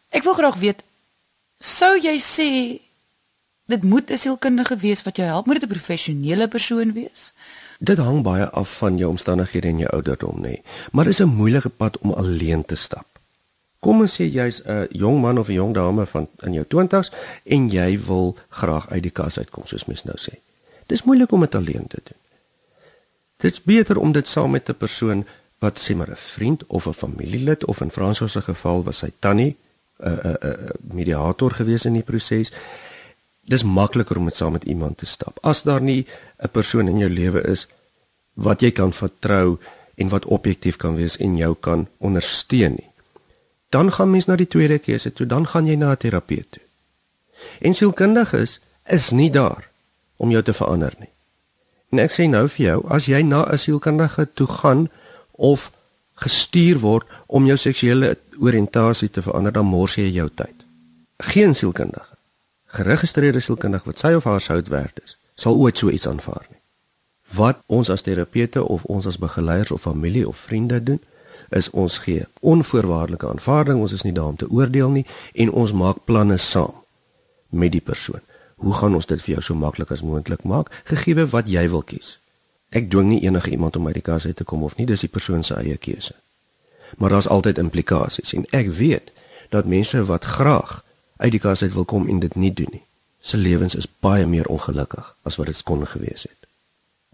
[0.10, 0.84] Ek wil graag weet
[1.60, 2.80] sou jy sê
[3.66, 5.46] dit moet 'n sielkundige wees wat jou help?
[5.46, 7.34] Moet dit 'n professionele persoon wees?
[7.80, 10.62] Dit hang baie af van jou omstandighede en jou ouderdom, nê.
[10.92, 13.17] Maar dit is 'n moeilike pad om alleen te stap.
[13.80, 17.12] Kom ons sê jy's 'n jong man of 'n jong dame van in jou 20's
[17.44, 20.34] en jy wil graag uit die kas uitkom soos mens nou sê.
[20.88, 22.22] Dis moeilik om dit alleen te doen.
[23.38, 25.26] Dit's beter om dit saam met 'n persoon
[25.60, 29.12] wat sê maar 'n vriend of 'n familielid of in Fransos se geval was sy
[29.20, 29.56] tannie
[30.00, 32.52] 'n 'n 'n mediator gewees in die proses.
[33.46, 35.38] Dis makliker om dit saam met iemand te stap.
[35.42, 36.06] As daar nie
[36.40, 37.68] 'n persoon in jou lewe is
[38.34, 39.58] wat jy kan vertrou
[39.96, 42.87] en wat objektief kan wees en jou kan ondersteun nie
[43.70, 46.62] dan gaan mens na die tweede keuse toe, dan gaan jy na 'n terapeut toe.
[47.60, 49.70] En sielkundiges is nie daar
[50.16, 51.10] om jou te verander nie.
[51.90, 54.90] En ek sê nou vir jou, as jy na 'n sielkundige toe gaan
[55.32, 55.72] of
[56.14, 60.66] gestuur word om jou seksuele oriëntasie te verander, dan mors jy jou tyd.
[61.18, 62.18] Geen sielkundige,
[62.66, 66.60] geregistreerde sielkundige wat sy of haar sout werd is, sal ooit so iets aanvaar nie.
[67.38, 71.02] Wat ons as terapeute of ons as begeleiers of familie of vriende doen,
[71.50, 75.74] is ons gee onvoorwaardelike aanvaarding, ons is nie daar om te oordeel nie en ons
[75.74, 76.74] maak planne saam
[77.50, 78.22] met die persoon.
[78.56, 81.84] Hoe gaan ons dit vir jou so maklik as moontlik maak gegee wat jy wil
[81.86, 82.18] kies?
[82.70, 85.06] Ek dwing nie enige iemand om uit die kas uit te kom of nie, dis
[85.06, 86.16] die persoon se eie keuse.
[86.98, 89.12] Maar daar's altyd implikasies en ek weet
[89.50, 90.82] dat mense wat graag
[91.18, 92.84] uit die kas uit wil kom en dit nie doen nie,
[93.20, 96.48] se lewens is baie meer ongelukkig as wat dit kon gewees het.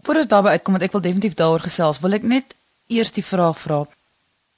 [0.04, 2.56] Voor ons daarby uitkom want ek wil definitief daaroor gesels, wil ek net
[2.92, 3.84] eers die vraag vra.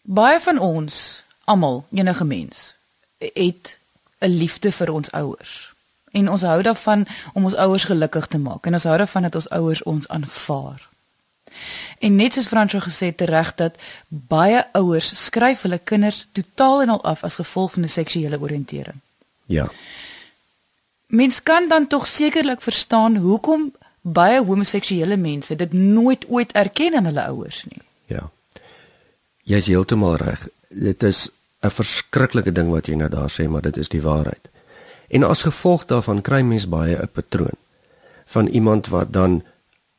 [0.07, 2.75] Baie van ons, almal, enige mens,
[3.19, 3.79] het
[4.19, 5.75] 'n liefde vir ons ouers.
[6.11, 9.35] En ons hou daarvan om ons ouers gelukkig te maak en ons hou daarvan dat
[9.35, 10.89] ons ouers ons aanvaar.
[11.99, 16.89] En net soos Fransjo gesê het reg dat baie ouers skryf hulle kinders totaal en
[16.89, 19.01] al af as gevolg van 'n seksuele oriëntering.
[19.47, 19.71] Ja.
[21.07, 27.05] Mens kan dan tog sekerlik verstaan hoekom baie homoseksuele mense dit nooit ooit erken aan
[27.05, 27.86] hulle ouers nie.
[29.47, 30.49] Jy is heeltemal reg.
[30.69, 31.29] Dit is
[31.63, 34.51] 'n verskriklike ding wat jy nou daar sê, maar dit is die waarheid.
[35.09, 37.59] En as gevolg daarvan kry mens baie 'n patroon
[38.27, 39.45] van iemand wat dan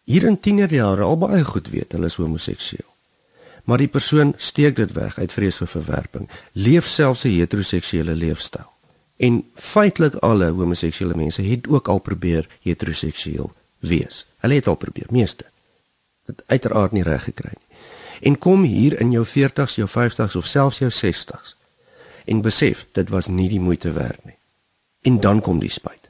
[0.04, 2.92] hier in tienerjare al baie goed weet hulle is homoseksueel.
[3.64, 8.72] Maar die persoon steek dit weg uit vrees vir verwerping, leef selfs 'n heteroseksuele leefstyl.
[9.18, 14.26] En feitelik alle homoseksuele mense het ook al probeer heteroseksueel wees.
[14.38, 15.46] Hulle het al probeer, meeste.
[16.26, 17.67] Dit uiteraard nie reg gekry nie.
[18.22, 21.56] En kom hier in jou 40s, jou 50s of selfs jou 60s
[22.28, 24.36] en besef dit was nie die moeite werd nie.
[25.02, 26.10] En dan kom die spyt.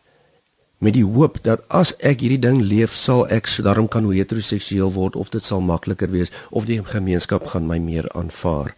[0.77, 5.15] Met die hoop dat as ek hierdie ding leef, sal ek daarom kan heteroseksueel word
[5.15, 8.73] of dit sal makliker wees of die gemeenskap gaan my meer aanvaar.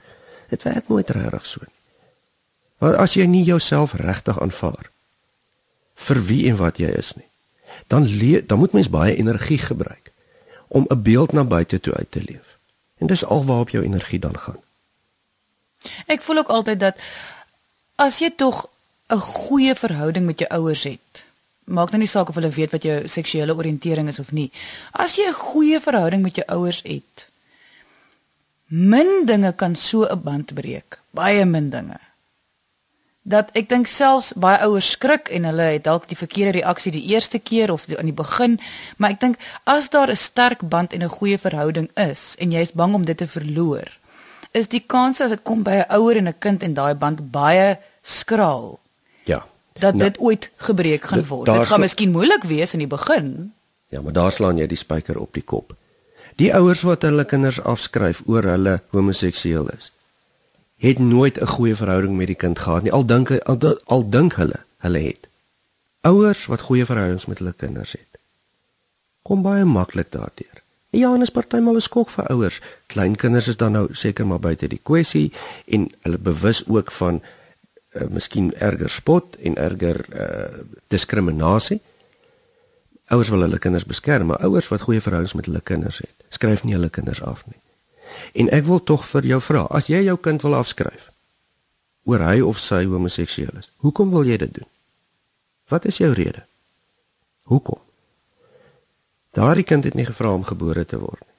[0.51, 1.75] Dit werk nooit regtig so nie.
[2.79, 4.91] Want as jy nie jouself regtig aanvaar
[5.99, 7.27] vir wie en wat jy is nie,
[7.91, 10.11] dan leef, dan moet mens baie energie gebruik
[10.67, 12.58] om 'n beeld na buite toe uit te leef.
[12.99, 14.59] En dis alwaarop jou energie dan gaan.
[16.05, 16.99] Ek voel ook altyd dat
[17.95, 18.67] as jy tog
[19.09, 21.25] 'n goeie verhouding met jou ouers het,
[21.63, 24.51] maak nou nie saak of hulle weet wat jou seksuele oriëntering is of nie.
[24.91, 27.27] As jy 'n goeie verhouding met jou ouers het,
[28.67, 31.99] min dinge kan so 'n band breek, baie min dinge.
[33.29, 37.05] Dat ek dink selfs baie ouers skrik en hulle het dalk die verkeerde reaksie die
[37.13, 38.57] eerste keer of aan die begin,
[38.97, 39.37] maar ek dink
[39.69, 43.05] as daar 'n sterk band en 'n goeie verhouding is en jy is bang om
[43.05, 43.85] dit te verloor,
[44.51, 47.31] is die kans as dit kom by 'n ouer en 'n kind en daai band
[47.31, 48.79] baie skraal.
[49.23, 49.45] Ja.
[49.73, 51.45] Dat nou, dit ooit gebreek gaan word.
[51.45, 53.53] Dit gaan miskien moeilik wees in die begin.
[53.87, 55.75] Ja, maar daar slaan jy die spyker op die kop.
[56.35, 59.91] Die ouers wat hulle kinders afskryf oor hulle homoseksueel is,
[60.79, 62.91] het nooit 'n goeie verhouding met die kind gehad nie.
[62.91, 65.27] Al dink al, al dink hulle hulle het.
[66.01, 68.19] Ouers wat goeie verhoudings met hulle kinders het,
[69.21, 70.63] kom baie maklik daardeur.
[70.89, 72.61] Ja, en is partymal 'n skok vir ouers.
[72.85, 75.31] Kleinkinders is dan nou seker maar buite die kwessie
[75.65, 77.21] en hulle bewus ook van
[77.93, 81.81] uh, miskien erger spot en erger uh, diskriminasie.
[83.05, 86.63] Ouers wil hulle kinders beskerm, maar ouers wat goeie verhoudings met hulle kinders het, skryf
[86.63, 87.57] nie hulle kinders af nie.
[88.33, 91.09] En ek wil tog vir jou vra, as jy jou kind wil afskryf
[92.09, 94.69] oor hy of sy homoseksueel is, hoekom wil jy dit doen?
[95.69, 96.45] Wat is jou rede?
[97.51, 97.77] Hoekom?
[99.37, 101.35] Daardie kind het nie gevra om gebore te word nie.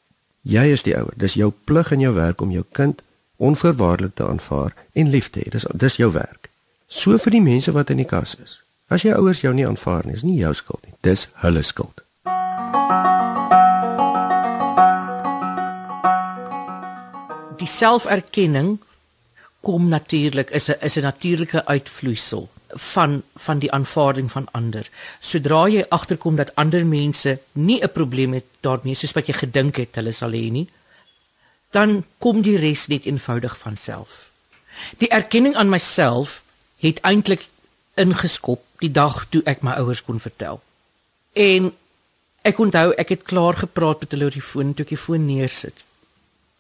[0.55, 1.13] Jy is die ouer.
[1.17, 3.03] Dis jou plig en jou werk om jou kind
[3.37, 5.51] onvoorwaardelik te aanvaar en lief te hê.
[5.51, 6.49] Dis dis jou werk.
[6.87, 8.61] So vir die mense wat in die kas is.
[8.89, 10.97] As jou ouers jou nie aanvaar nie, is nie jou skuld nie.
[11.07, 12.05] Dis hulle skuld.
[17.61, 18.79] Die selferkenning
[19.61, 24.91] kom natuurlik is 'n is 'n natuurlike uitvloeisel van van die aanvaarding van ander.
[25.21, 29.77] Sodra jy agterkom dat ander mense nie 'n probleem het daarmee soos wat jy gedink
[29.77, 30.69] het hulle sal hê nie,
[31.71, 34.31] dan kom die res net eenvoudig van self.
[34.99, 36.43] Die erkenning aan myself
[36.77, 37.49] het eintlik
[37.95, 40.61] ingeskop die dag toe ek my ouers kon vertel.
[41.33, 41.73] En
[42.43, 45.27] ek onthou ek het klaar gepraat met hulle oor die foon toe ek die foon
[45.27, 45.85] neersit.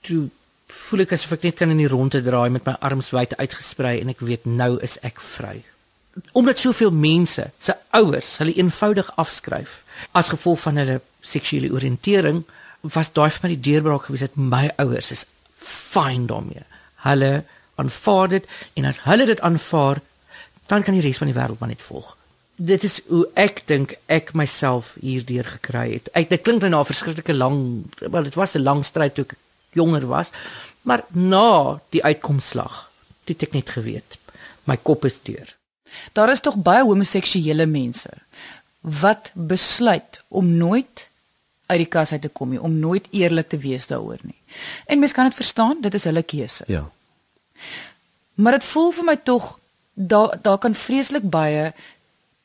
[0.00, 0.28] Toe
[0.72, 4.00] voel ek asof ek net kan in die ronde draai met my arms wyd uitgesprei
[4.00, 5.60] en ek weet nou is ek vry.
[6.32, 12.42] Omdat soveel mense se ouers hulle eenvoudig afskryf as gevolg van hulle seksuele oriëntering
[12.96, 15.26] was daai vir my die deurbraak gewees dat my ouers is
[15.60, 16.64] fyn daarmee.
[17.04, 17.32] Hulle
[17.80, 20.00] aanvaar dit en as hulle dit aanvaar,
[20.68, 22.16] dan kan die res van die wêreld maar net volg.
[22.60, 26.10] Dit is hoe ek dink ek myself hierdeur gekry het.
[26.16, 29.24] Ek dit klink nou na 'n verskriklike lang, wel dit was 'n lang stryd toe
[29.24, 29.36] ek
[29.76, 30.30] jonger was,
[30.82, 32.88] maar na die uitkomslag,
[33.30, 34.18] het ek net geweet,
[34.66, 35.54] my kop is deur.
[36.14, 38.10] Daar is tog baie homoseksuele mense
[38.80, 41.06] wat besluit om nooit
[41.70, 44.38] uit die kas uit te kom nie, om nooit eerlik te wees daaroor nie.
[44.86, 46.64] En mens kan dit verstaan, dit is hulle keuse.
[46.66, 46.88] Ja.
[48.34, 49.58] Maar dit voel vir my tog
[49.94, 51.72] daar daar kan vreeslik baie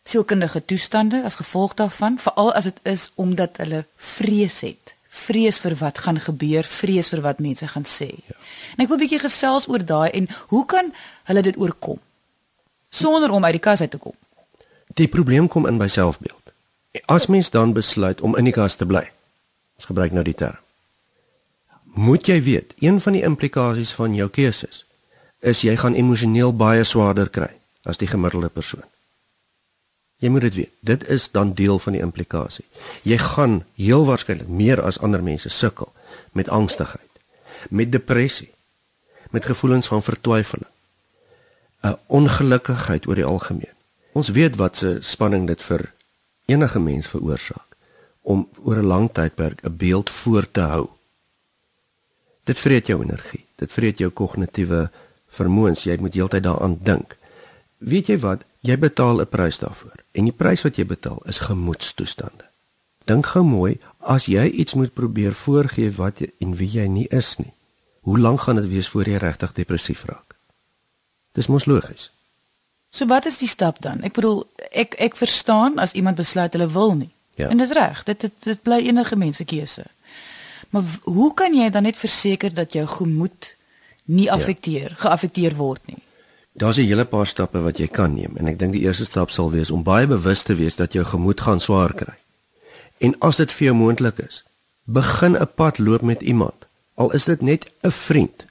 [0.05, 5.76] sielkundige toestande as gevolg daarvan, veral as dit is omdat hulle vrees het vrees vir
[5.80, 8.11] wat gaan gebeur, vrees vir wat mense gaan sê.
[8.28, 8.36] Ja.
[8.76, 10.93] En ek wil 'n bietjie gesels oor daai en hoe kan
[11.24, 11.99] hulle dit oorkom?
[12.95, 14.16] sonder om uit die kas uit te kom.
[14.95, 16.53] Die probleem kom in by selfbeeld.
[17.11, 19.03] As mens dan besluit om in die kas te bly.
[19.76, 20.61] Ons gebruik nou die term.
[21.95, 24.84] Moet jy weet, een van die implikasies van jou keuses
[25.39, 27.51] is jy gaan emosioneel baie swaarder kry
[27.86, 28.84] as die gemiddelde persoon.
[30.24, 30.72] Jy moet dit weet.
[30.80, 32.66] Dit is dan deel van die implikasie.
[33.03, 35.91] Jy gaan heel waarskynlik meer as ander mense sukkel
[36.32, 37.11] met angstigheid,
[37.70, 38.51] met depressie,
[39.32, 40.72] met gevoelens van vertwyfeling,
[41.84, 43.76] 'n ongelukkigheid oor die algemeen.
[44.11, 45.91] Ons weet wat se spanning dit vir
[46.45, 47.76] enige mens veroorsaak
[48.22, 50.88] om oor 'n lang tydperk 'n beeld voor te hou.
[52.43, 54.89] Dit vreet jou energie, dit vreet jou kognitiewe
[55.28, 57.18] vermoëns, jy moet heeltyd daaraan dink.
[57.78, 58.45] Weet jy wat?
[58.66, 60.03] Jy betaal 'n prys daarvoor.
[60.11, 62.45] En die prys wat jy betaal is gemoedstoestande.
[63.05, 67.07] Dink gou mooi, as jy iets moet probeer voorgee wat jy en wie jy nie
[67.07, 67.53] is nie.
[68.01, 70.36] Hoe lank gaan dit wees voor jy regtig depressief raak?
[71.34, 72.11] Dis mos logies.
[72.89, 74.01] So wat is die stap dan?
[74.07, 77.11] Ek bedoel, ek ek verstaan as iemand besluit hulle wil nie.
[77.36, 77.49] Ja.
[77.49, 79.86] En dis reg, dit, dit dit bly enige mens se keuse.
[80.70, 83.55] Maar hoe kan jy dan net verseker dat jou gemoed
[84.05, 85.01] nie affekteer, ja.
[85.03, 86.01] geaffekteer word nie?
[86.55, 89.29] Daar's 'n hele paar stappe wat jy kan neem en ek dink die eerste stap
[89.29, 92.15] sal wees om baie bewus te wees dat jou gemoed gaan swaar kry.
[92.97, 94.43] En as dit vir jou moontlik is,
[94.83, 96.65] begin 'n pad loop met iemand.
[96.93, 98.45] Al is dit net 'n vriend.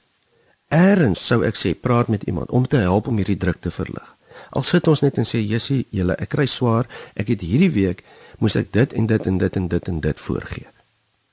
[0.69, 4.15] Eerens sou ek sê praat met iemand om te help om hierdie druk te verlig.
[4.49, 8.03] Al sit ons net en sê Jessie, julle, ek kry swaar, ek het hierdie week
[8.37, 10.67] moes ek dit en dit en dit en dit en dit voorgee.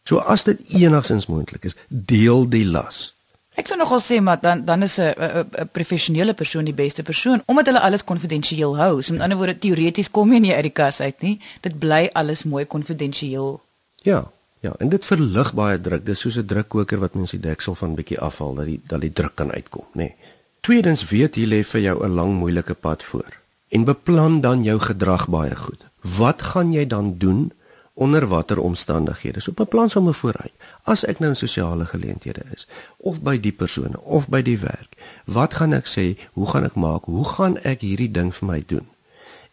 [0.04, 3.12] So as dit enigsins moontlik is, deel die las.
[3.54, 7.42] Ek sou nogal sê maar dan dan is 'n 'n professionele persoon die beste persoon
[7.46, 9.02] omdat hulle alles konfidensieel hou.
[9.02, 11.40] So met ander woorde teoreties kom jy nie uit die kas uit nie.
[11.60, 13.60] Dit bly alles mooi konfidensieel.
[14.02, 14.30] Ja,
[14.60, 16.06] ja, en dit verlig baie druk.
[16.06, 19.12] Dis soos 'n drukkoker wat mens die deksel van bietjie afhaal dat die dat die
[19.12, 19.96] druk kan uitkom, nê.
[19.96, 20.14] Nee.
[20.60, 23.32] Tweedens weet jy lê vir jou 'n lang moeilike pad voor.
[23.68, 25.84] En beplan dan jou gedrag baie goed.
[26.00, 27.52] Wat gaan jy dan doen
[27.94, 29.40] onder watter omstandighede?
[29.40, 30.52] So beplan sommer vooruit.
[30.82, 32.66] As ek nou in sosiale geleenthede is
[32.96, 36.16] of by die persone of by die werk, wat gaan ek sê?
[36.32, 37.04] Hoe gaan ek maak?
[37.04, 38.88] Hoe gaan ek hierdie ding vir my doen?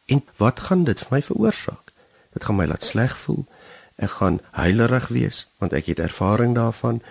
[0.09, 1.93] En wat gaan dit vir my veroorsaak?
[2.33, 3.45] Dit gaan my laat sleg voel.
[3.99, 7.01] Ek gaan huilerig wees want ek het ervaring daarvan.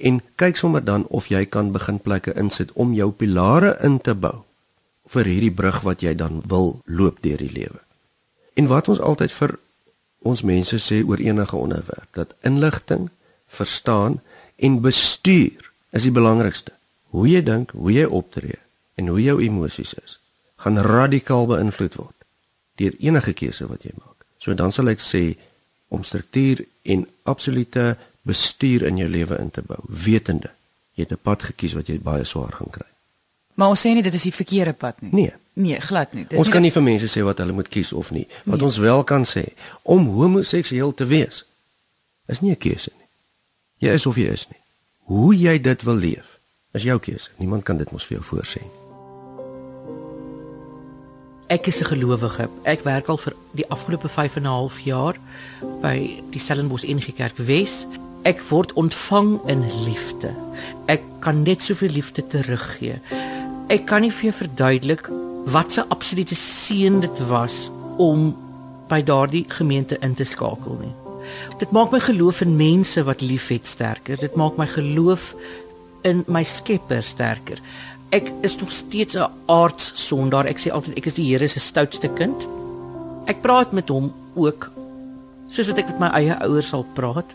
[0.00, 4.14] En kyk sommer dan of jy kan begin plekke insit om jou pilare in te
[4.14, 4.42] bou
[5.10, 7.82] vir hierdie brug wat jy dan wil loop deur die lewe.
[8.54, 9.58] En wat ons altyd vir
[10.22, 13.08] ons mense sê oor enige onderwerp, dat inligting,
[13.48, 14.20] verstaan
[14.56, 16.72] en bestuur is die belangrikste.
[17.10, 18.58] Hoe jy dink, hoe jy optree
[18.94, 20.18] en hoe jou emosies is,
[20.60, 22.16] gaan radikaal beïnvloed word
[22.80, 24.24] deur enige keuse wat jy maak.
[24.40, 25.34] So dan sal ek sê
[25.92, 30.54] om struktuur en absolute bestuur in jou lewe in te bou, wetende
[30.96, 32.86] jy het 'n pad gekies wat jy baie swaar gaan kry.
[33.54, 35.12] Maar ons sê nie dit is die verkeerde pad nie.
[35.12, 36.24] Nee, Nee, glad nie.
[36.28, 38.26] Dis ons kan nie vir mense sê wat hulle moet kies of nie.
[38.44, 39.50] Wat ons wel kan sê,
[39.82, 41.44] om homoseksueel te wees
[42.30, 43.08] is nie 'n keuse nie.
[43.78, 44.60] Jy is of jy is nie.
[45.04, 46.38] Hoe jy dit wil leef
[46.72, 47.30] is jou keuse.
[47.36, 48.80] Niemand kan dit mos vir jou voorsê nie.
[51.50, 52.48] Ek is 'n gelowige.
[52.62, 55.16] Ek werk al vir die afgelope 5 en 'n half jaar
[55.82, 57.86] by die Stellenbosch NG Kerk Wes.
[58.22, 60.34] Ek word ontvang in liefde.
[60.86, 63.00] Ek kan net soveel liefde teruggee.
[63.68, 65.10] Ek kan nie vir jou verduidelik
[65.44, 68.36] wat 'n absolute seën dit was om
[68.88, 70.94] by daardie gemeente in te skakel nie.
[71.58, 74.16] Dit maak my geloof in mense wat liefhet sterker.
[74.18, 75.34] Dit maak my geloof
[76.02, 77.60] in my Skepper sterker.
[78.10, 80.46] Ek is nog steeds 'n aardsondaar.
[80.46, 82.46] Ek sê altyd ek is die Here se stoutste kind.
[83.26, 84.70] Ek praat met hom ook
[85.50, 87.26] soos wat ek met my eie ouers sal praat.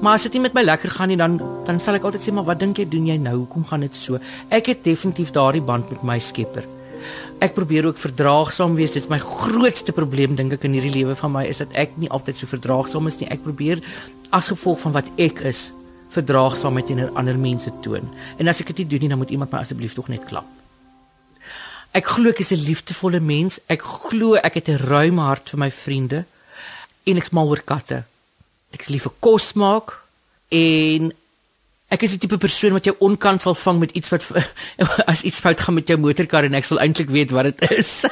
[0.00, 2.32] Maar as dit nie met my lekker gaan nie dan dan sal ek altyd sê
[2.32, 3.36] maar wat dink jy doen jy nou?
[3.36, 4.18] Hoekom gaan dit so?
[4.48, 6.77] Ek het definitief daardie band met my Skepper.
[7.40, 8.92] Ek probeer ook verdraagsaam wees.
[8.92, 11.96] Dit is my grootste probleem dink ek in hierdie lewe van my is dat ek
[11.96, 13.28] nie altyd so verdraagsaam is nie.
[13.30, 13.82] Ek probeer
[14.30, 15.68] as gevolg van wat ek is
[16.14, 18.08] verdraagsaamheid teenoor ander mense toon.
[18.38, 20.48] En as ek dit nie doen nie, dan moet iemand my asseblief tog net klap.
[21.96, 23.60] Ek glo ek is 'n liefdevolle mens.
[23.68, 26.24] Ek glo ek het 'n ruim hart vir my vriende
[27.04, 28.04] en ek's mal oor katte.
[28.72, 29.98] Ek is lief vir kos maak
[30.48, 31.12] en
[31.88, 34.26] ek is die tipe persoon wat jou onkant sal vang met iets wat
[35.12, 38.04] as iets fout gaan met jou motorkar en ek sal eintlik weet wat dit is.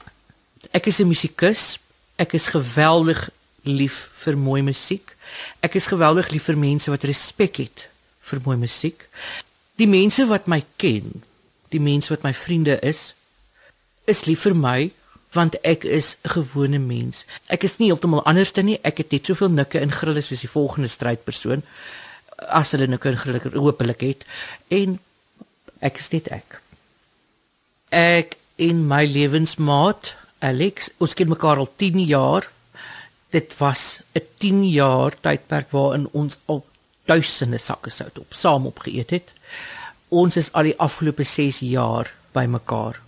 [0.78, 1.78] ek is 'n musikus.
[2.18, 3.28] Ek is geweldig
[3.62, 5.14] lief vir mooi musiek.
[5.62, 7.88] Ek is geweldig lief vir mense wat respek het
[8.22, 9.06] vir mooi musiek.
[9.78, 11.22] Die mense wat my ken,
[11.70, 13.14] die mense wat my vriende is,
[14.06, 14.90] is lief vir my
[15.36, 17.26] want ek is 'n gewone mens.
[17.48, 18.78] Ek is nie heeltemal anders dan nie.
[18.82, 21.62] Ek het net soveel nikke en grille soos die volgende strydpersoon
[22.46, 24.24] as hulle nikke en grille hopelik het
[24.74, 24.98] en
[25.84, 26.60] ek is net ek.
[27.94, 30.14] Ek en my lewensmaat
[30.44, 32.46] Alex, ons ken mekaar al 10 jaar.
[33.34, 36.64] Dit was 'n 10 jaar tydperk waarin ons al
[37.04, 39.32] duisende sakke sout op saam opgeëet het.
[40.08, 43.00] Ons is al die afgelope 6 jaar by mekaar.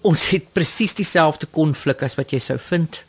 [0.00, 3.02] Ons het presies dieselfde konflik as wat jy sou vind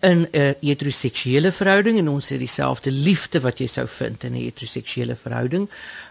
[0.00, 4.44] in 'n heteroseksuele verhouding en ons het dieselfde liefde wat jy sou vind in 'n
[4.44, 5.68] heteroseksuele verhouding.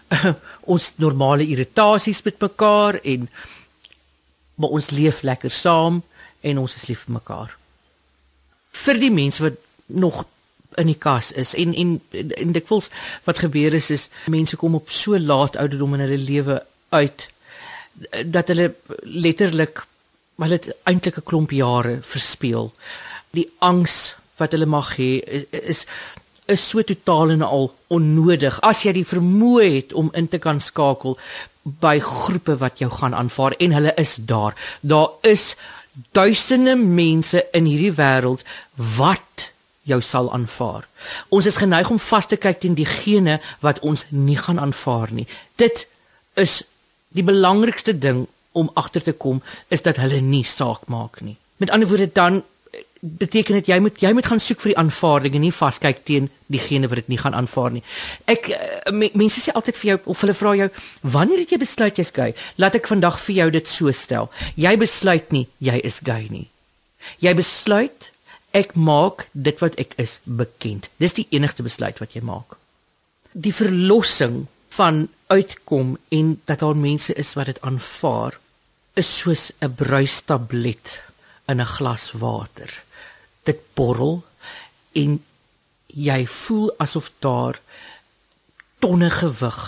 [0.74, 3.28] ons normale irritasies met mekaar en
[4.54, 6.02] maar ons leef lekker saam
[6.40, 7.56] en ons is lief vir mekaar.
[8.70, 10.24] Vir die mense wat nog
[10.76, 12.90] in die kas is en en en dikwels
[13.24, 17.28] wat gebeur is is mense kom op so laat ouderdom in hulle lewe uit
[18.24, 19.84] dat hulle letterlik
[20.36, 22.72] dit eintlik 'n klomp jare verspeel.
[23.30, 25.86] Die angs wat hulle mag hê is, is
[26.46, 30.60] is so totaal en al onnodig as jy die vermoë het om in te kan
[30.62, 31.16] skakel
[31.82, 34.54] by groepe wat jou gaan aanvaar en hulle is daar.
[34.80, 35.56] Daar is
[36.14, 38.46] duisende mense in hierdie wêreld
[38.96, 39.50] wat
[39.86, 40.86] jou sal aanvaar.
[41.28, 45.26] Ons is geneig om vas te kyk teen diegene wat ons nie gaan aanvaar nie.
[45.58, 45.86] Dit
[46.34, 46.62] is
[47.14, 51.36] die belangrikste ding om agter te kom is dat hulle nie saak maak nie.
[51.62, 52.42] Met ander woorde dan
[53.00, 56.28] beteken dit jy moet jy moet gaan soek vir die aanvaarding en nie vaskyk teen
[56.52, 57.82] diegene wat dit nie gaan aanvaar nie.
[58.30, 60.68] Ek uh, mense sê altyd vir jou of hulle vra jou
[61.16, 62.34] wanneer het jy besluit jy's gay?
[62.56, 64.30] Laat ek vandag vir jou dit so stel.
[64.56, 66.46] Jy besluit nie jy is gay nie.
[67.22, 68.10] Jy besluit
[68.56, 70.88] ek maak dit wat ek is bekend.
[71.02, 72.56] Dis die enigste besluit wat jy maak.
[73.36, 78.38] Die verlossing van uitkom en dat daar mense is wat dit aanvaar
[78.96, 81.00] is soos 'n bruistablet
[81.48, 82.70] in 'n glas water
[83.46, 84.20] dit borrel
[84.96, 85.18] en
[85.86, 87.60] jy voel asof daar
[88.84, 89.60] tonne gewig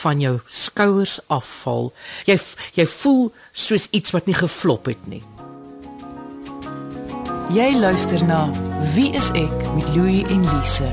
[0.00, 1.90] van jou skouers afval.
[2.26, 2.38] Jy
[2.78, 5.22] jy voel soos iets wat nie geflop het nie.
[7.52, 8.46] Jy luister na
[8.94, 10.88] Wie is ek met Louie en Lise.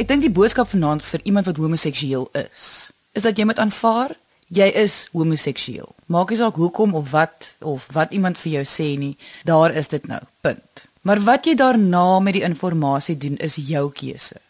[0.00, 4.16] Ek dink die boodskap vanaand vir iemand wat homoseksueel is, is dat jy moet aanvaar
[4.52, 5.88] jy is homoseksueel.
[6.12, 9.14] Maak nie saak hoekom of wat of wat iemand vir jou sê nie,
[9.48, 10.20] daar is dit nou.
[10.44, 10.86] Punt.
[11.08, 14.40] Maar wat jy daarna met die inligting doen is jou keuse.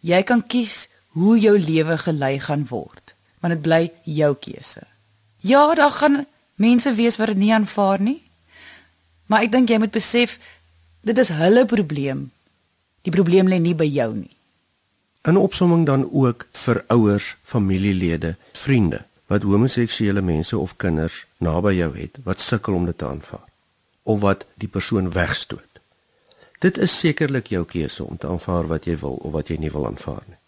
[0.00, 0.88] Jy kan kies
[1.18, 4.86] hoe jou lewe gelei gaan word, want dit bly jou keuse.
[5.40, 8.22] Ja, daar gaan mense wees wat dit nie aanvaar nie.
[9.26, 10.38] Maar ek dink jy moet besef
[11.02, 12.30] dit is hulle probleem.
[13.02, 14.36] Die probleem lê nie by jou nie.
[15.26, 21.90] In opsomming dan ook vir ouers, familielede, vriende wat homoseksuele mense of kinders naby jou
[21.96, 23.48] het wat sukkel om dit te aanvaar
[24.02, 25.78] of wat die persoon wegstoot.
[26.60, 29.70] Dit is sekerlik jou keuse om te aanvaar wat jy wil of wat jy nie
[29.70, 30.38] wil aanvaar nie.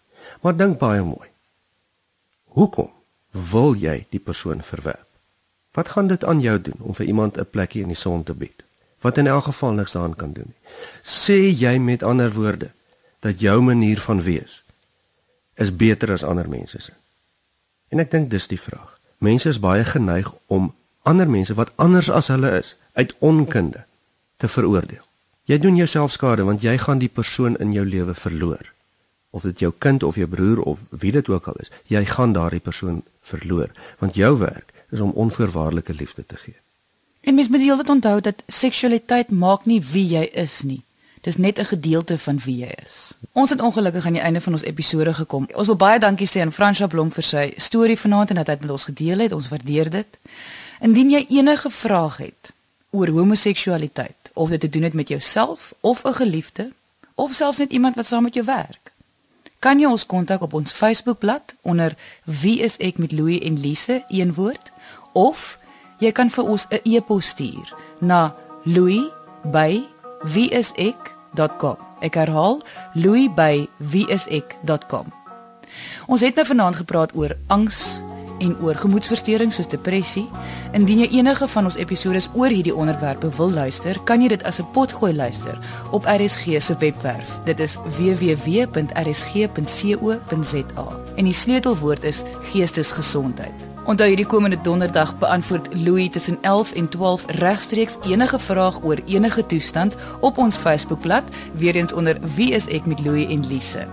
[0.42, 1.30] Maar dink baie mooi.
[2.58, 2.90] Hoekom
[3.50, 5.06] wil jy die persoon verwerp?
[5.74, 8.34] Wat gaan dit aan jou doen om vir iemand 'n plekkie in die son te
[8.34, 8.64] bied?
[9.00, 10.70] Wat in elk geval niks aan kan doen nie.
[11.02, 12.70] Sê jy met ander woorde
[13.20, 14.62] dat jou manier van wees
[15.54, 16.92] is beter as ander mense se?
[17.88, 18.98] En ek dink dis die vraag.
[19.18, 23.84] Mense is baie geneig om ander mense wat anders as hulle is uit onkunde
[24.36, 25.04] te veroordeel.
[25.44, 28.72] Jy doen jouself skade want jy gaan die persoon in jou lewe verloor.
[29.30, 32.32] Of dit jou kind of jou broer of wie dit ook al is, jy gaan
[32.32, 36.56] daardie persoon verloor want jou werk is om onvoorwaardelike liefde te gee.
[37.20, 40.83] En mens moet heeltyd onthou dat seksualiteit maak nie wie jy is nie.
[41.24, 43.12] Dis net 'n gedeelte van wie jy is.
[43.32, 45.48] Ons het ongelukkig aan die einde van ons episode gekom.
[45.54, 48.52] Ons wil baie dankie sê aan Fransja Blom vir sy storie vanaand en dat hy
[48.52, 49.32] dit met ons gedeel het.
[49.32, 50.18] Ons waardeer dit.
[50.80, 52.52] Indien jy enige vrae het
[52.90, 56.72] oor homoseksualiteit of dit te doen het met jouself of 'n geliefde
[57.14, 58.92] of selfs net iemand wat saam met jou werk,
[59.58, 64.04] kan jy ons kontak op ons Facebookblad onder Wie is ek met Louie en Lise
[64.08, 64.72] een woord
[65.12, 65.58] of
[65.98, 71.78] jy kan vir ons 'n e-pos stuur na louie@wieisek wieisek.com.
[72.00, 72.62] Ek herhaal
[72.94, 75.12] louis@wieisek.com.
[76.06, 78.02] Ons het nou vanaand gepraat oor angs
[78.38, 80.28] en oor gemoedversteurings soos depressie.
[80.72, 84.60] Indien jy enige van ons episode oor hierdie onderwerpe wil luister, kan jy dit as
[84.60, 85.58] 'n potgooi luister
[85.90, 87.38] op RSG se webwerf.
[87.44, 88.76] Dit is www.rsg.co.za.
[91.16, 93.73] En die sleutelwoord is geestesgesondheid.
[93.84, 99.46] Onthou hierdie komende donderdag beantwoord Louis tussen 11 en 12 regstreeks enige vraag oor enige
[99.46, 101.22] toestand op ons Facebookblad,
[101.54, 103.84] weer eens onder Wie is ek met Louis en Lise.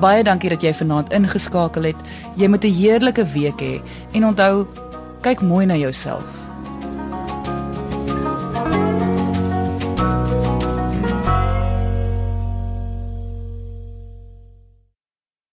[0.00, 2.02] Baie dankie dat jy vanaand ingeskakel het.
[2.34, 3.80] Jy moet 'n heerlike week hê he,
[4.12, 4.66] en onthou,
[5.20, 6.47] kyk mooi na jouself.